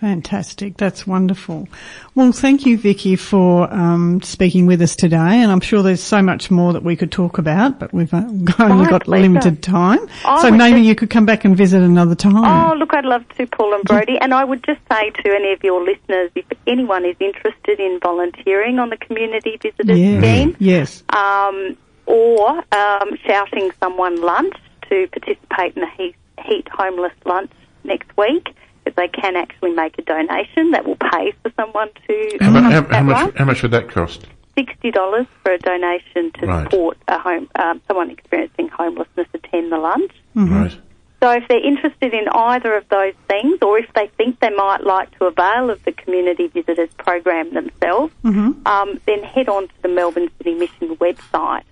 [0.00, 0.78] Fantastic.
[0.78, 1.68] That's wonderful.
[2.16, 5.16] Well, thank you, Vicky, for um, speaking with us today.
[5.16, 8.16] And I'm sure there's so much more that we could talk about, but we've uh,
[8.58, 10.00] only My got limited time.
[10.24, 12.34] I so maybe just- you could come back and visit another time.
[12.44, 14.18] Oh, look, I'd love to, Paula and Brody.
[14.20, 18.00] And I would just say to any of your listeners, if anyone is interested in
[18.00, 20.20] volunteering on the Community Visitors yes.
[20.20, 21.04] Scheme, Yes.
[21.10, 24.54] um, or um, shouting someone lunch
[24.88, 27.50] to participate in the heat, heat homeless lunch
[27.84, 28.54] next week,
[28.86, 32.60] if they can actually make a donation that will pay for someone to How, mu-
[32.60, 33.36] come how, to how much lunch.
[33.36, 34.26] how much would that cost?
[34.56, 36.70] Sixty dollars for a donation to Right.
[36.70, 40.12] support a home um, someone experiencing homelessness attend the lunch.
[40.34, 40.76] Right.
[41.22, 44.82] So if they're interested in either of those things, or if they think they might
[44.84, 49.88] like to avail of the community visitors program themselves, um, then head on to the
[49.88, 51.62] Melbourne City Mission website.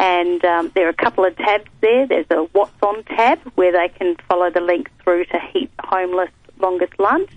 [0.00, 2.06] And um, there are a couple of tabs there.
[2.06, 6.30] There's a What's On tab where they can follow the link through to Heat Homeless
[6.58, 7.30] Longest Lunch,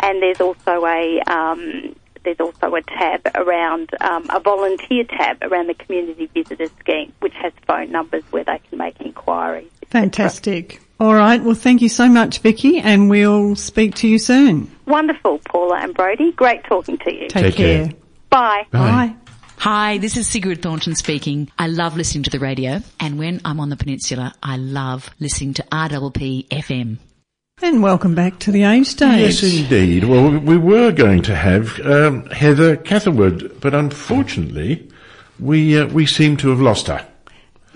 [0.00, 5.68] and there's also a um, there's also a tab around um, a volunteer tab around
[5.68, 9.70] the community visitors scheme, which has phone numbers where they can make inquiries.
[9.90, 10.80] Fantastic.
[10.98, 11.42] All right.
[11.42, 14.70] Well, thank you so much, Vicky, and we'll speak to you soon.
[14.86, 16.32] Wonderful, Paula and Brody.
[16.32, 17.28] Great talking to you.
[17.28, 17.86] Take, Take care.
[17.86, 17.94] care.
[18.30, 18.66] Bye.
[18.70, 19.14] Bye.
[19.62, 21.48] Hi, this is Sigrid Thornton speaking.
[21.56, 25.54] I love listening to the radio, and when I'm on the peninsula, I love listening
[25.54, 26.98] to RPP FM.
[27.62, 29.20] And welcome back to the age stage.
[29.20, 30.02] Yes, indeed.
[30.04, 34.88] Well, we- we were going to have um, Heather Catherwood, but unfortunately,
[35.38, 37.06] we uh, we seem to have lost her.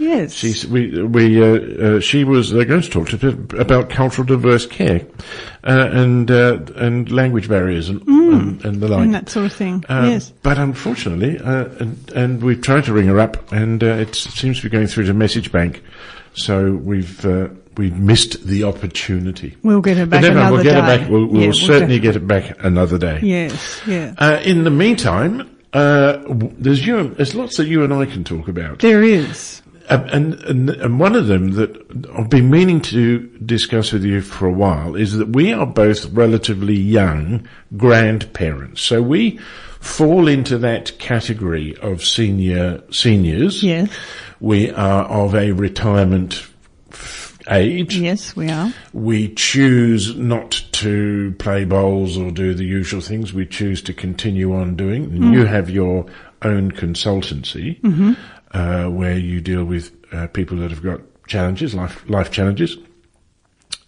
[0.07, 0.33] Yes.
[0.33, 3.29] She's, we, we, uh, uh, she was going to talk to
[3.59, 5.07] about cultural diverse care
[5.65, 9.03] uh, and uh, and language barriers and, and, and the like.
[9.05, 9.85] and that sort of thing.
[9.89, 10.33] Uh, yes.
[10.43, 14.59] But unfortunately, uh, and, and we've tried to ring her up, and uh, it seems
[14.59, 15.83] to be going through to message bank.
[16.35, 19.57] So we've uh, we've missed the opportunity.
[19.63, 20.79] We'll get it back another we'll get day.
[20.79, 21.11] it back.
[21.11, 23.21] We'll, we'll Yeah, certainly def- get it back another day.
[23.23, 24.15] Yes, yeah.
[24.19, 26.23] Uh, in the meantime, uh,
[26.59, 27.09] there's you.
[27.15, 28.79] There's lots that you and I can talk about.
[28.81, 29.63] There is.
[29.89, 34.47] And, and and one of them that I've been meaning to discuss with you for
[34.47, 39.39] a while is that we are both relatively young grandparents, so we
[39.81, 43.63] fall into that category of senior seniors.
[43.63, 43.89] Yes.
[44.41, 46.45] We are of a retirement
[47.49, 47.97] age.
[47.97, 48.73] Yes, we are.
[48.93, 53.33] We choose not to play bowls or do the usual things.
[53.33, 55.05] We choose to continue on doing.
[55.05, 56.07] And You have your
[56.43, 58.13] own consultancy mm-hmm.
[58.53, 62.79] Uh, where you deal with uh, people that have got challenges, life life challenges,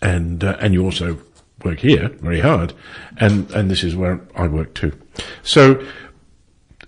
[0.02, 1.18] and uh, and you also
[1.64, 2.72] work here very hard,
[3.18, 4.92] and and this is where I work too.
[5.42, 5.84] So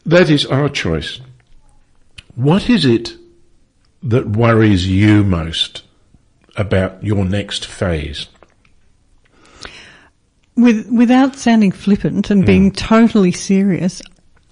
[0.07, 1.21] that is our choice.
[2.35, 3.17] What is it
[4.03, 5.83] that worries you most
[6.57, 8.27] about your next phase?
[10.57, 12.33] With, without sounding flippant Hmm.
[12.33, 14.03] and being totally serious,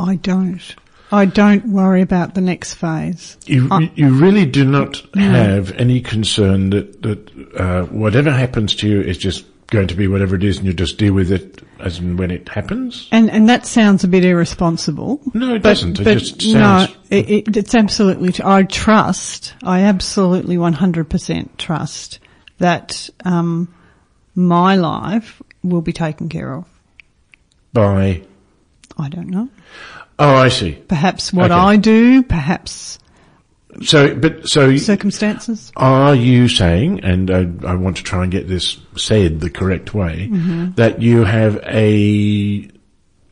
[0.00, 0.74] I don't.
[1.10, 3.36] I don't worry about the next phase.
[3.46, 8.88] You, Uh, you really do not have any concern that, that uh, whatever happens to
[8.88, 11.62] you is just going to be whatever it is and you just deal with it
[11.80, 13.08] as and when it happens?
[13.12, 15.20] And and that sounds a bit irresponsible.
[15.34, 16.00] No, it But- doesn't.
[16.00, 16.88] It but just sounds...
[17.10, 18.34] No, it, it, it's absolutely.
[18.44, 19.54] I trust.
[19.62, 22.18] I absolutely 100% trust
[22.58, 23.72] that um,
[24.34, 26.64] my life will be taken care of.
[27.72, 28.22] By...
[29.00, 29.48] I don't know.
[30.18, 30.72] Oh, I see.
[30.72, 31.60] Perhaps what Okay.
[31.60, 32.22] I do.
[32.22, 32.98] Perhaps
[33.82, 34.76] So, but, so...
[34.76, 35.70] circumstances.
[35.76, 39.94] Are you saying, and I, I want to try and get this said the correct
[39.94, 40.72] way, mm-hmm.
[40.72, 42.68] that you have a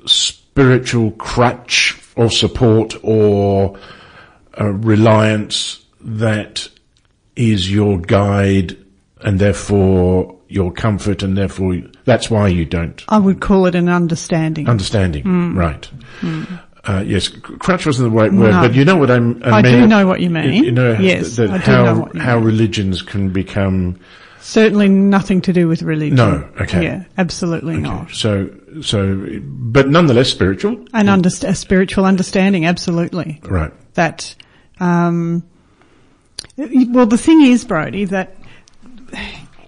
[0.07, 3.79] spiritual crutch or support or
[4.55, 6.69] a reliance that
[7.35, 8.77] is your guide
[9.21, 13.89] and therefore your comfort and therefore that's why you don't I would call it an
[13.89, 14.69] understanding.
[14.69, 15.57] understanding, mm.
[15.57, 15.91] right?
[16.21, 16.61] Mm.
[16.87, 18.61] Uh, yes, crutch wasn't the right word, No.
[18.63, 19.81] but you know what I'm, I I mean.
[19.81, 20.63] do know what you mean.
[20.65, 22.45] You know Yes, I how know what you how mean.
[22.47, 23.99] religions can become
[24.41, 26.15] Certainly nothing to do with religion.
[26.17, 26.85] No, okay.
[26.85, 28.13] Yeah, absolutely not.
[28.13, 28.49] so
[28.83, 33.41] so, but nonetheless spiritual, An underst- a spiritual understanding, absolutely.
[33.43, 33.73] right?
[33.95, 34.35] that
[34.79, 35.43] um,
[36.59, 38.37] well the thing is brody that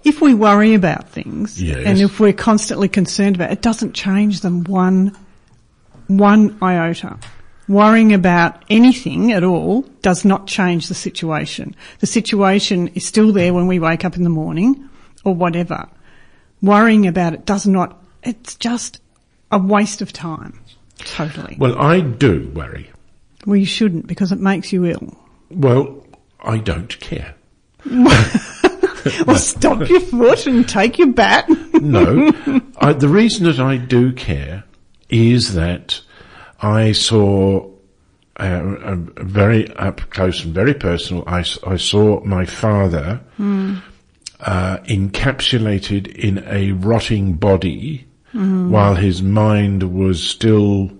[0.03, 1.83] if we worry about things Yes.
[1.85, 5.15] and if we're constantly concerned about it, it doesn't change them one
[6.09, 7.17] one iota.
[7.67, 11.75] Worrying about anything at all does not change the situation.
[11.99, 14.89] The situation is still there when we wake up in the morning
[15.23, 15.87] or whatever.
[16.61, 18.99] Worrying about it does not it's just
[19.51, 20.59] a waste of time.
[20.97, 21.55] Totally.
[21.59, 22.89] Well, I do worry.
[23.45, 25.17] well you shouldn't because it makes you ill.
[25.51, 26.05] Well,
[26.41, 27.35] I don't care.
[29.25, 31.47] Well, stop your foot and take your bat.
[31.81, 32.31] No,
[32.77, 34.65] I, the reason that I do care
[35.09, 36.01] is that
[36.61, 37.69] I saw
[38.37, 41.23] uh, very up close and very personal.
[41.27, 41.41] I
[41.77, 43.21] saw my father
[44.39, 48.05] uh, encapsulated in a rotting body
[48.69, 50.91] while his mind was still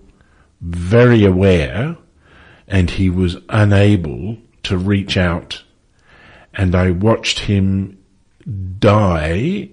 [0.61, 1.95] very aware
[2.67, 5.63] and he was unable to reach out.
[6.53, 7.97] And I watched him
[8.79, 9.69] die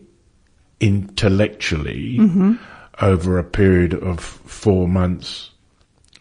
[0.80, 2.18] intellectually
[3.00, 5.50] over a period of four months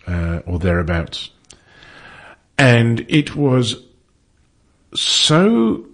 [0.07, 1.31] uh, or thereabouts.
[2.57, 3.75] And it was
[4.93, 5.85] so.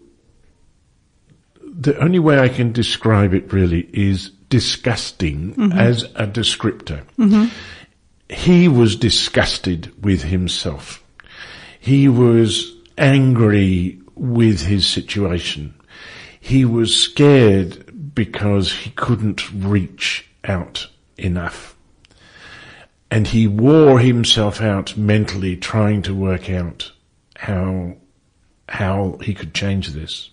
[1.64, 7.04] The only way I can describe it really is disgusting as a descriptor.
[8.30, 11.04] He was disgusted with himself.
[11.80, 15.74] He was angry with his situation.
[16.40, 20.88] He was scared because he couldn't reach out
[21.18, 21.76] enough.
[23.10, 26.92] And he wore himself out mentally trying to work out
[27.36, 27.98] how,
[28.70, 30.30] how he could change this.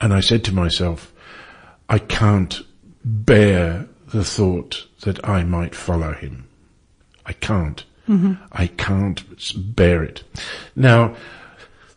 [0.00, 1.12] And I said to myself,
[1.88, 2.60] I can't
[3.04, 6.48] bear the thought that I might follow him.
[7.24, 7.84] I can't.
[8.08, 8.34] Mm-hmm.
[8.52, 10.24] I can't bear it.
[10.76, 11.14] Now,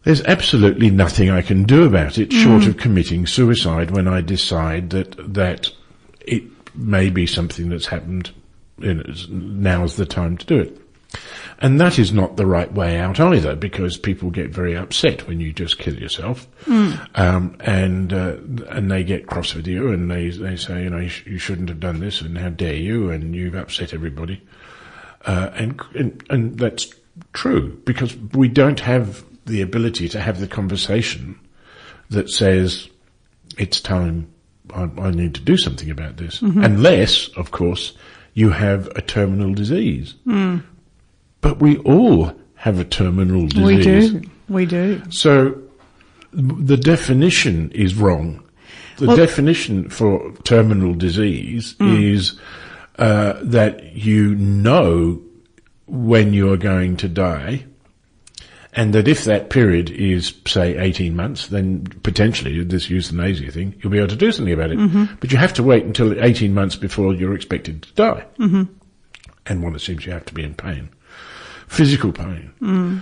[0.04, 2.68] there's absolutely nothing I can do about it short mm.
[2.68, 5.72] of committing suicide when I decide that, that
[6.26, 6.44] it
[6.76, 8.32] may be something that's happened.
[8.78, 10.78] You know, now's the time to do it.
[11.60, 15.42] And that is not the right way out either, because people get very upset when
[15.42, 16.48] you just kill yourself,
[17.16, 18.38] um, and uh,
[18.70, 21.38] and they get cross with you, and they they say, you know, you, sh- you
[21.38, 24.42] shouldn't have done this, and how dare you, and you've upset everybody,
[25.26, 26.94] uh, and, and and that's
[27.34, 31.38] true because we don't have the ability to have the conversation
[32.10, 32.88] that says,
[33.58, 34.31] it's time,
[34.74, 36.42] I, I need to do something about this.
[36.42, 37.94] Unless, of course,
[38.34, 40.16] you have a terminal disease.
[41.42, 44.14] But we all have a terminal disease.
[44.14, 44.30] We do.
[44.50, 45.02] We do.
[45.10, 45.60] So
[46.34, 48.44] the definition is wrong.
[48.98, 51.96] The Well- definition for terminal disease Hmm.
[51.96, 52.34] is
[53.00, 55.20] uh, that you know
[55.88, 57.66] when you are going to die,
[58.74, 63.92] and that if that period is, say, 18 months, then potentially, this euthanasia thing, you'll
[63.92, 64.80] be able to do something about it.
[64.80, 65.16] Mm-hmm.
[65.20, 68.26] But you have to wait until 18 months before you're expected to die.
[68.40, 68.64] Mm-hmm.
[69.46, 70.90] And one, it seems you have to be in pain.
[71.68, 72.54] Physical pain.
[72.62, 73.02] Mm.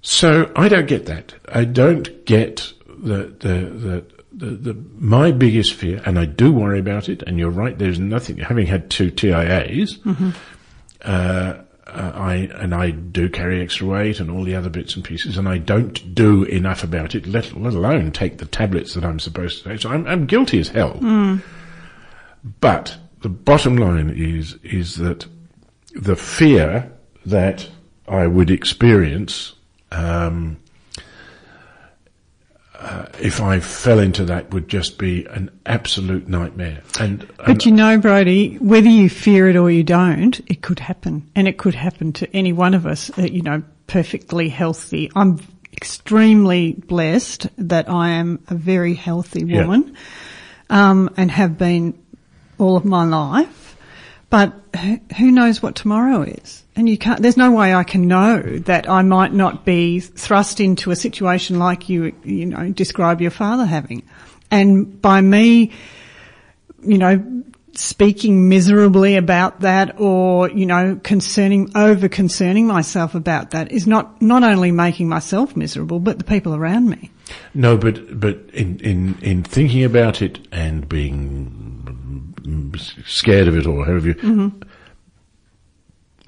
[0.00, 1.34] So I don't get that.
[1.48, 6.78] I don't get the, the, the, the, the, my biggest fear, and I do worry
[6.78, 9.98] about it, and you're right, there's nothing, having had two TIAs,
[11.02, 11.62] uh,
[11.92, 15.36] uh, I, and I do carry extra weight and all the other bits and pieces,
[15.36, 19.20] and I don't do enough about it, let, let alone take the tablets that I'm
[19.20, 19.80] supposed to take.
[19.80, 20.98] So I'm, I'm guilty as hell.
[22.60, 25.26] But the bottom line is, is that
[25.94, 26.90] the fear
[27.26, 27.68] that
[28.08, 29.54] I would experience,
[29.90, 30.56] um,
[32.82, 36.82] uh, if I fell into that would just be an absolute nightmare.
[37.00, 40.80] And, and But you know, Brody, whether you fear it or you don't, it could
[40.80, 41.30] happen.
[41.36, 45.10] And it could happen to any one of us, uh, you know, perfectly healthy.
[45.14, 45.38] I'm
[45.72, 49.62] extremely blessed that I am a very healthy Yeah.
[49.66, 49.96] woman,
[50.70, 51.94] um, and have been
[52.58, 53.71] all of my life.
[54.32, 54.54] But
[55.18, 56.64] who, knows what tomorrow is?
[56.74, 60.58] And you can't, there's no way I can know that I might not be thrust
[60.58, 64.02] into a situation like you, you know, describe your father having.
[64.50, 65.72] And by me,
[66.82, 67.42] you know,
[67.74, 74.22] speaking miserably about that or, you know, concerning, over concerning myself about that is not,
[74.22, 77.10] not only making myself miserable, but the people around me.
[77.52, 81.82] no, but but in in in thinking about it and being
[83.06, 84.52] scared of it or however you,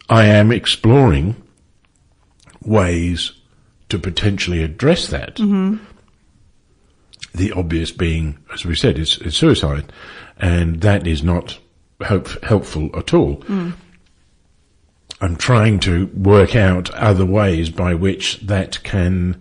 [0.09, 1.37] I am exploring
[2.62, 3.33] ways
[3.89, 5.37] to potentially address that.
[7.35, 9.93] The obvious being, as we said, is, suicide,
[10.39, 11.59] and that is not
[12.01, 13.43] help, helpful at all.
[15.21, 19.41] I'm trying to work out other ways by which that can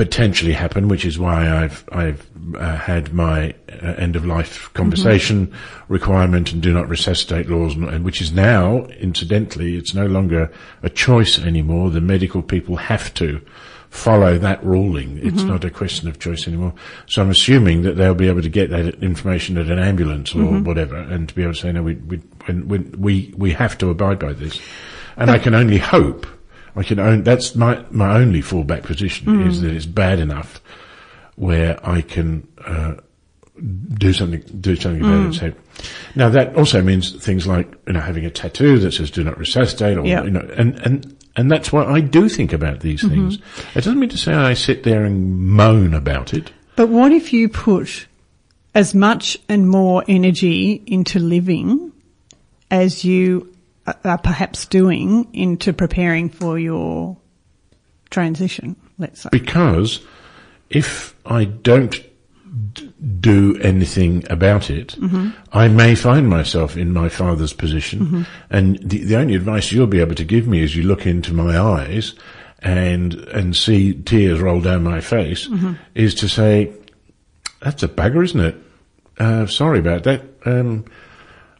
[0.00, 2.26] potentially happen, which is why I've I've
[2.56, 5.52] uh, had my uh, end of life conversation
[5.88, 10.50] requirement and do not resuscitate laws, and, and which is now, incidentally, it's no longer
[10.82, 11.90] a choice anymore.
[11.90, 13.42] The medical people have to
[13.90, 15.18] follow that ruling.
[15.22, 16.72] It's not a question of choice anymore.
[17.04, 20.62] So I'm assuming that they'll be able to get that information at an ambulance or
[20.62, 23.76] whatever, and to be able to say, no, we we when, when we we have
[23.78, 24.58] to abide by this.
[25.18, 26.26] And I can only hope.
[26.76, 29.62] I can own, that's my, my only fallback position is mm.
[29.62, 30.60] that it's bad enough
[31.36, 32.94] where I can, uh,
[33.94, 35.32] do something, do something about it.
[35.32, 35.38] Mm.
[35.38, 35.52] So,
[36.14, 39.38] now that also means things like, you know, having a tattoo that says do not
[39.38, 40.22] resuscitate or, Yeah.
[40.24, 43.28] you know, and, and, and that's what I do think about these mm-hmm.
[43.28, 43.38] things.
[43.74, 46.52] It doesn't mean to say I sit there and moan about it.
[46.76, 48.06] But what if you put
[48.74, 51.92] as much and more energy into living
[52.70, 53.49] as you
[54.04, 57.16] are- perhaps doing into preparing for your
[58.10, 59.28] transition, let's say?
[59.32, 60.00] Because
[60.68, 61.92] if I don't
[62.72, 64.96] d- do anything about it,
[65.52, 68.26] I may find myself in my father's position.
[68.50, 71.32] And the, the only advice you'll be able to give me is you look into
[71.32, 72.14] my eyes
[72.60, 75.48] and, and see tears roll down my face
[75.94, 76.72] is to say,
[77.60, 78.56] that's a bagger, isn't it?
[79.18, 80.22] Uh, sorry about that.
[80.46, 80.84] Um,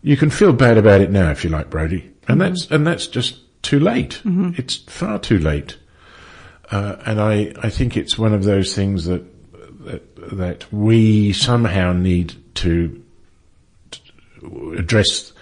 [0.03, 2.10] you can feel bad about it now if you like, Brody.
[2.33, 4.20] And that's, and that's just too late.
[4.59, 5.76] It's far too late.
[6.70, 9.24] Uh, and I, I think it's one of those things that,
[9.85, 13.03] that, that we somehow need to,
[13.91, 15.33] to address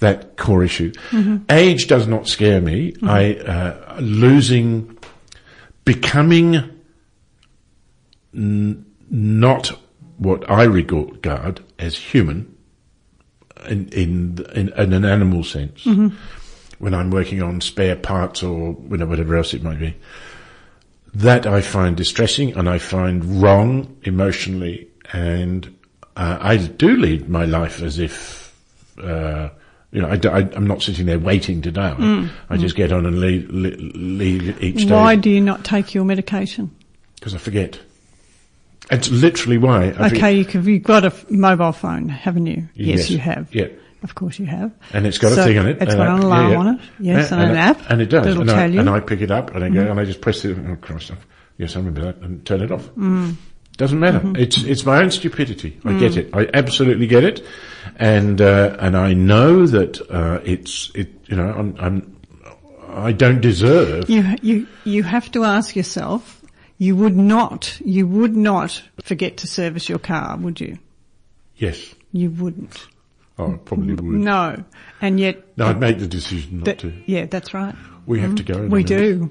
[0.00, 0.92] that core issue.
[1.48, 2.94] Age does not scare me.
[3.02, 4.98] I, uh, losing,
[5.84, 6.56] becoming
[8.34, 9.78] n- not
[10.18, 12.53] what I regard as human
[13.68, 15.84] in, in, in, in an animal sense.
[16.78, 19.94] When I'm working on spare parts or you know, whatever else it might be
[21.14, 25.66] that I find distressing and I find wrong emotionally, and
[26.16, 28.52] uh, I do lead my life as if,
[29.00, 29.48] uh,
[29.92, 32.28] you know, I, am not sitting there waiting to die.
[32.50, 36.04] I just get on and lead, lead, lead each Why do you not take your
[36.04, 36.74] medication?
[37.14, 37.80] because I forget.
[38.90, 39.94] It's literally why.
[39.98, 42.68] I Okay, you can, you've got a f- mobile phone, haven't you?
[42.74, 43.54] Yes, you have.
[43.54, 43.68] Yeah.
[44.02, 44.70] Of course you have.
[44.92, 45.78] And it's got So a thing on it.
[45.80, 46.58] It's got an alarm yeah.
[46.58, 46.80] on it.
[47.00, 47.80] Yes, Yeah, and, an app.
[47.90, 48.26] And it does.
[48.26, 48.80] It'll and, I, tell you.
[48.80, 48.88] Mm-hmm.
[48.88, 50.58] and I pick it up and I go and I just press it.
[50.58, 51.12] Oh Christ!
[51.56, 52.86] Yes, I remember that and turn it off.
[52.90, 53.36] Mm.
[53.78, 54.18] Doesn't matter.
[54.20, 54.36] Mm-hmm.
[54.36, 55.80] It's it's my own stupidity.
[55.86, 55.98] I Mm.
[56.00, 56.30] get it.
[56.34, 57.42] I absolutely get it,
[57.96, 61.08] and uh, and I know that uh, it's it.
[61.26, 62.16] You know, I'm, I'm
[62.90, 64.08] I don't deserve.
[64.10, 66.40] You, you, you have to ask yourself,
[66.84, 70.78] you would not, you would not forget to service your car, would you?
[71.56, 71.94] Yes.
[72.12, 72.86] You wouldn't.
[73.38, 74.04] Oh, I probably would.
[74.20, 74.62] No.
[75.00, 76.92] And yet, No, I'd make the decision not that, to.
[77.06, 77.74] yeah, that's right.
[78.06, 78.54] We have to go.
[78.54, 78.64] Mm-hmm.
[78.64, 79.30] in We do.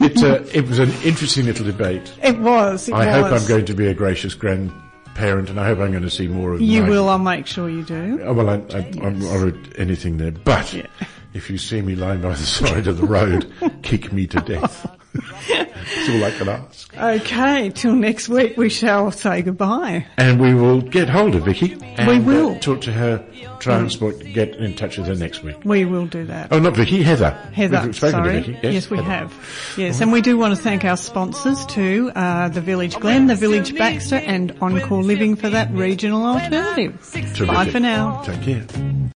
[0.00, 2.12] It's a, uh, it was an interesting little debate.
[2.22, 2.88] It was.
[2.88, 3.30] It I was.
[3.32, 6.28] hope I'm going to be a gracious grandparent, and I hope I'm going to see
[6.28, 6.60] more of.
[6.62, 8.20] You my- will, I'll make sure you do.
[8.24, 10.86] Oh, well, I, I, I'm already anything there, but Yeah.
[11.34, 13.52] if you see me lying by the side of the road,
[13.82, 14.86] kick me to death.
[15.48, 16.96] That's all I can ask.
[16.96, 20.06] Okay, till next week we shall say goodbye.
[20.16, 21.74] And we will get hold of Vicky.
[21.96, 22.58] And, We uh, will.
[22.58, 23.24] talk to her.
[23.60, 24.18] Transport.
[24.20, 25.56] Get in touch with her next week.
[25.64, 26.48] We will do that.
[26.52, 27.02] Oh, not Vicky.
[27.02, 27.30] Heather.
[27.54, 28.40] Heather, sorry.
[28.42, 28.58] Vicky.
[28.62, 29.08] Yes, we Heather.
[29.10, 29.74] have.
[29.78, 33.34] Yes, and we do want to thank our sponsors too, uh, the Village Glen, the
[33.34, 37.00] Village Baxter and Encore Living for that regional alternative.
[37.14, 37.72] Bye Terrific.
[37.72, 38.22] for now.
[38.22, 39.10] Take care.